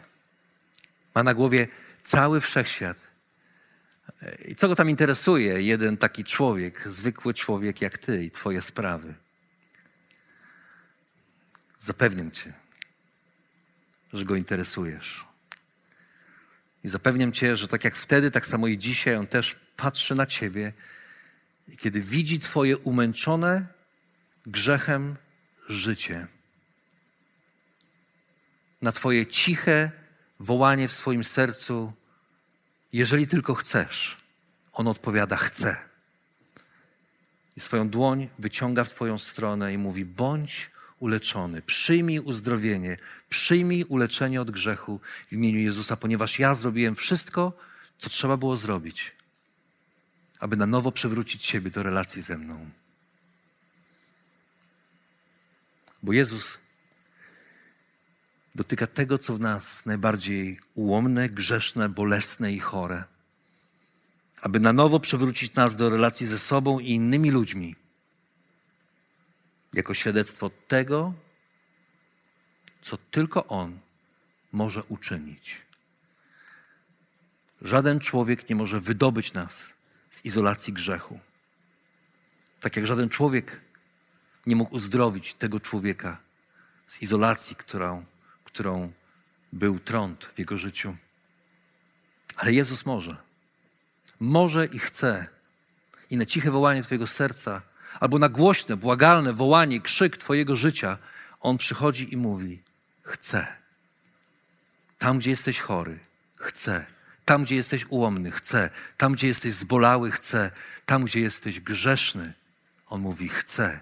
ma 1.16 1.24
na 1.24 1.34
głowie 1.34 1.68
cały 2.04 2.42
Wszechświat. 2.42 3.17
I 4.46 4.56
co 4.56 4.68
go 4.68 4.76
tam 4.76 4.90
interesuje? 4.90 5.62
Jeden 5.62 5.98
taki 5.98 6.24
człowiek, 6.24 6.88
zwykły 6.88 7.34
człowiek 7.34 7.82
jak 7.82 7.98
ty 7.98 8.24
i 8.24 8.32
twoje 8.32 8.62
sprawy. 8.62 9.14
Zapewniam 11.80 12.32
cię, 12.32 12.54
że 14.14 14.26
go 14.26 14.36
interesujesz. 14.36 15.26
I 16.84 16.90
zapewniam 16.90 17.32
cię, 17.32 17.56
że 17.56 17.68
tak 17.68 17.84
jak 17.84 17.96
wtedy, 17.96 18.32
tak 18.32 18.46
samo 18.46 18.68
i 18.68 18.78
dzisiaj, 18.78 19.16
on 19.16 19.28
też 19.28 19.56
patrzy 19.76 20.16
na 20.16 20.26
ciebie 20.26 20.74
i 21.68 21.78
kiedy 21.78 22.02
widzi 22.02 22.40
twoje 22.40 22.78
umęczone 22.78 23.68
grzechem 24.46 25.16
życie, 25.70 26.28
na 28.82 28.92
Twoje 28.92 29.26
ciche 29.26 29.92
wołanie 30.40 30.88
w 30.88 30.94
swoim 30.94 31.24
sercu, 31.24 31.94
jeżeli 32.98 33.28
tylko 33.28 33.56
chcesz. 33.56 34.18
On 34.74 34.88
odpowiada: 34.88 35.38
Chcę. 35.38 35.76
I 37.58 37.60
swoją 37.60 37.90
dłoń 37.90 38.30
wyciąga 38.40 38.84
w 38.84 38.90
Twoją 38.90 39.18
stronę 39.18 39.74
i 39.74 39.78
mówi: 39.78 40.06
Bądź 40.06 40.72
uleczony, 41.00 41.62
przyjmij 41.62 42.20
uzdrowienie, 42.20 42.98
przyjmij 43.30 43.84
uleczenie 43.84 44.42
od 44.42 44.52
grzechu 44.52 45.00
w 45.28 45.34
imieniu 45.34 45.60
Jezusa, 45.60 45.98
ponieważ 45.98 46.40
ja 46.40 46.56
zrobiłem 46.56 46.96
wszystko, 46.96 47.54
co 47.98 48.10
trzeba 48.10 48.38
było 48.38 48.58
zrobić, 48.58 49.16
aby 50.40 50.56
na 50.58 50.66
nowo 50.66 50.92
przywrócić 50.92 51.46
siebie 51.46 51.70
do 51.70 51.84
relacji 51.84 52.22
ze 52.22 52.38
mną. 52.38 52.70
Bo 56.04 56.14
Jezus 56.14 56.60
dotyka 58.58 58.88
tego, 58.88 59.18
co 59.18 59.34
w 59.34 59.40
nas 59.40 59.86
najbardziej 59.86 60.60
ułomne, 60.74 61.30
grzeszne, 61.30 61.90
bolesne 61.90 62.54
i 62.54 62.60
chore, 62.60 63.04
aby 64.42 64.60
na 64.60 64.74
nowo 64.74 65.00
przywrócić 65.00 65.56
nas 65.56 65.76
do 65.76 65.90
relacji 65.90 66.28
ze 66.28 66.40
sobą 66.40 66.80
i 66.80 66.90
innymi 66.90 67.32
ludźmi, 67.32 67.76
jako 69.74 69.94
świadectwo 69.94 70.50
tego, 70.68 71.14
co 72.82 72.98
tylko 72.98 73.48
On 73.48 73.80
może 74.52 74.84
uczynić. 74.84 75.62
Żaden 77.62 78.00
człowiek 78.00 78.50
nie 78.50 78.56
może 78.56 78.80
wydobyć 78.80 79.34
nas 79.34 79.74
z 80.10 80.26
izolacji 80.26 80.74
grzechu. 80.74 81.20
Tak 82.60 82.76
jak 82.76 82.88
żaden 82.88 83.10
człowiek 83.10 83.62
nie 84.46 84.56
mógł 84.56 84.76
uzdrowić 84.76 85.34
tego 85.34 85.60
człowieka 85.60 86.18
z 86.88 87.02
izolacji, 87.02 87.56
którą 87.56 88.06
którą 88.58 88.92
był 89.54 89.80
trąd 89.80 90.26
w 90.26 90.40
jego 90.40 90.58
życiu. 90.58 90.96
Ale 92.36 92.54
Jezus 92.54 92.86
może. 92.86 93.18
Może 94.20 94.66
i 94.66 94.80
chce. 94.80 95.28
I 96.10 96.18
na 96.18 96.26
ciche 96.26 96.52
wołanie 96.52 96.84
Twojego 96.84 97.08
serca, 97.08 97.62
albo 98.00 98.20
na 98.20 98.30
głośne, 98.30 98.78
błagalne 98.78 99.34
wołanie, 99.34 99.82
krzyk 99.82 100.18
Twojego 100.18 100.56
życia, 100.56 100.98
On 101.40 101.58
przychodzi 101.58 102.14
i 102.14 102.18
mówi: 102.18 102.62
Chcę. 103.04 103.48
Tam, 104.98 105.20
gdzie 105.20 105.30
jesteś 105.30 105.60
chory, 105.60 106.00
chcę. 106.36 106.86
Tam, 107.26 107.44
gdzie 107.44 107.56
jesteś 107.56 107.86
ułomny, 107.90 108.32
chcę. 108.32 108.70
Tam, 108.98 109.14
gdzie 109.14 109.28
jesteś 109.28 109.54
zbolały, 109.54 110.12
chcę. 110.12 110.52
Tam, 110.86 111.06
gdzie 111.06 111.20
jesteś 111.20 111.60
grzeszny, 111.60 112.34
On 112.88 113.02
mówi: 113.02 113.30
Chcę. 113.30 113.80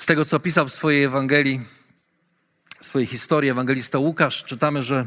Z 0.00 0.06
tego, 0.06 0.24
co 0.24 0.40
pisał 0.40 0.68
w 0.68 0.72
swojej 0.72 1.04
Ewangelii, 1.04 1.60
w 2.80 2.86
swojej 2.86 3.06
historii 3.06 3.50
ewangelista 3.50 3.98
Łukasz, 3.98 4.44
czytamy, 4.44 4.82
że, 4.82 5.06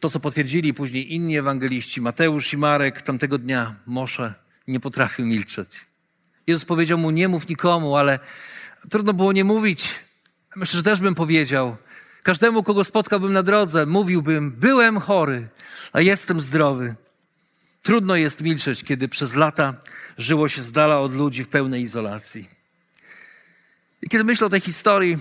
to, 0.00 0.10
co 0.10 0.20
potwierdzili 0.20 0.74
później 0.74 1.14
inni 1.14 1.38
ewangeliści, 1.38 2.00
Mateusz 2.00 2.52
i 2.52 2.56
Marek, 2.56 3.02
tamtego 3.02 3.38
dnia 3.38 3.74
Mosze 3.86 4.34
nie 4.68 4.80
potrafił 4.80 5.26
milczeć. 5.26 5.86
Jezus 6.46 6.64
powiedział 6.64 6.98
mu, 6.98 7.10
nie 7.10 7.28
mów 7.28 7.48
nikomu, 7.48 7.96
ale 7.96 8.18
trudno 8.90 9.12
było 9.12 9.32
nie 9.32 9.44
mówić. 9.44 9.94
Myślę, 10.56 10.76
że 10.76 10.82
też 10.82 11.00
bym 11.00 11.14
powiedział. 11.14 11.76
Każdemu, 12.22 12.62
kogo 12.62 12.84
spotkałbym 12.84 13.32
na 13.32 13.42
drodze, 13.42 13.86
mówiłbym, 13.86 14.50
byłem 14.50 15.00
chory, 15.00 15.48
a 15.92 16.00
jestem 16.00 16.40
zdrowy. 16.40 16.94
Trudno 17.82 18.16
jest 18.16 18.40
milczeć, 18.40 18.84
kiedy 18.84 19.08
przez 19.08 19.34
lata 19.34 19.74
żyło 20.18 20.48
się 20.48 20.62
z 20.62 20.72
dala 20.72 21.00
od 21.00 21.14
ludzi 21.14 21.44
w 21.44 21.48
pełnej 21.48 21.82
izolacji. 21.82 22.53
I 24.04 24.08
kiedy 24.08 24.24
myślę 24.24 24.46
o 24.46 24.50
tej 24.50 24.60
historii, 24.60 25.18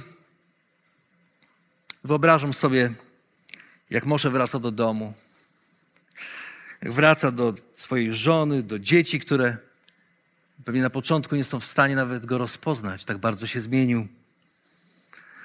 wyobrażam 2.03 2.53
sobie, 2.53 2.93
jak 3.89 4.05
Mosze 4.05 4.29
wraca 4.29 4.59
do 4.59 4.71
domu, 4.71 5.13
jak 6.81 6.93
wraca 6.93 7.31
do 7.31 7.53
swojej 7.73 8.13
żony, 8.13 8.63
do 8.63 8.79
dzieci, 8.79 9.19
które 9.19 9.57
pewnie 10.65 10.81
na 10.81 10.89
początku 10.89 11.35
nie 11.35 11.43
są 11.43 11.59
w 11.59 11.65
stanie 11.65 11.95
nawet 11.95 12.25
go 12.25 12.37
rozpoznać, 12.37 13.05
tak 13.05 13.17
bardzo 13.17 13.47
się 13.47 13.61
zmienił. 13.61 14.07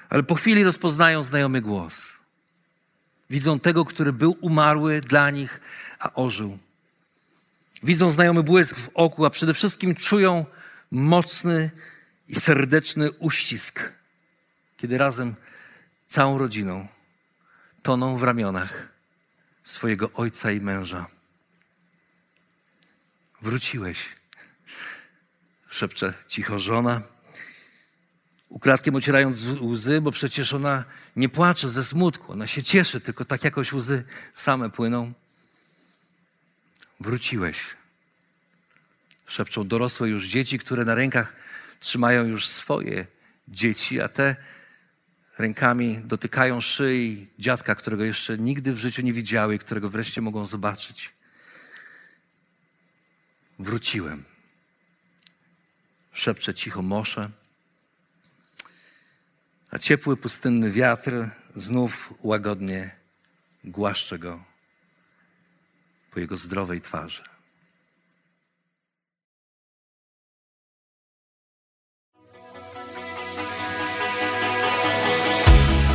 Ale 0.09 0.23
po 0.23 0.35
chwili 0.35 0.63
rozpoznają 0.63 1.23
znajomy 1.23 1.61
głos. 1.61 2.19
Widzą 3.29 3.59
tego, 3.59 3.85
który 3.85 4.13
był 4.13 4.37
umarły 4.41 5.01
dla 5.01 5.29
nich, 5.29 5.61
a 5.99 6.13
ożył. 6.13 6.57
Widzą 7.83 8.11
znajomy 8.11 8.43
błysk 8.43 8.77
w 8.77 8.89
oku, 8.93 9.25
a 9.25 9.29
przede 9.29 9.53
wszystkim 9.53 9.95
czują 9.95 10.45
mocny 10.91 11.71
i 12.29 12.35
serdeczny 12.35 13.11
uścisk, 13.11 13.91
kiedy 14.77 14.97
razem 14.97 15.35
całą 16.07 16.37
rodziną 16.37 16.87
toną 17.81 18.17
w 18.17 18.23
ramionach 18.23 18.93
swojego 19.63 20.11
ojca 20.11 20.51
i 20.51 20.61
męża. 20.61 21.05
Wróciłeś, 23.41 23.97
szepcze 25.69 26.13
cicho 26.27 26.59
żona, 26.59 27.01
ukradkiem 28.49 28.95
ocierając 28.95 29.45
łzy, 29.61 30.01
bo 30.01 30.11
przecież 30.11 30.53
ona 30.53 30.85
nie 31.15 31.29
płacze 31.29 31.69
ze 31.69 31.83
smutku, 31.83 32.31
ona 32.31 32.47
się 32.47 32.63
cieszy, 32.63 33.01
tylko 33.01 33.25
tak 33.25 33.43
jakoś 33.43 33.73
łzy 33.73 34.03
same 34.33 34.69
płyną. 34.69 35.13
Wróciłeś, 36.99 37.57
szepczą 39.25 39.67
dorosłe 39.67 40.09
już 40.09 40.27
dzieci, 40.27 40.59
które 40.59 40.85
na 40.85 40.95
rękach 40.95 41.48
trzymają 41.79 42.25
już 42.25 42.47
swoje 42.47 43.07
dzieci, 43.47 44.01
a 44.01 44.07
te 44.07 44.35
rękami 45.37 46.01
dotykają 46.03 46.61
szyi 46.61 47.27
dziadka, 47.39 47.75
którego 47.75 48.03
jeszcze 48.03 48.37
nigdy 48.37 48.73
w 48.73 48.77
życiu 48.77 49.01
nie 49.01 49.13
widziały 49.13 49.59
którego 49.59 49.89
wreszcie 49.89 50.21
mogą 50.21 50.45
zobaczyć. 50.45 51.13
Wróciłem. 53.59 54.23
Szepcze 56.11 56.53
cicho 56.53 56.81
Mosze, 56.81 57.29
a 59.71 59.77
ciepły, 59.77 60.17
pustynny 60.17 60.71
wiatr 60.71 61.11
znów 61.55 62.13
łagodnie 62.23 62.95
głaszcze 63.63 64.19
go 64.19 64.43
po 66.11 66.19
jego 66.19 66.37
zdrowej 66.37 66.81
twarzy. 66.81 67.23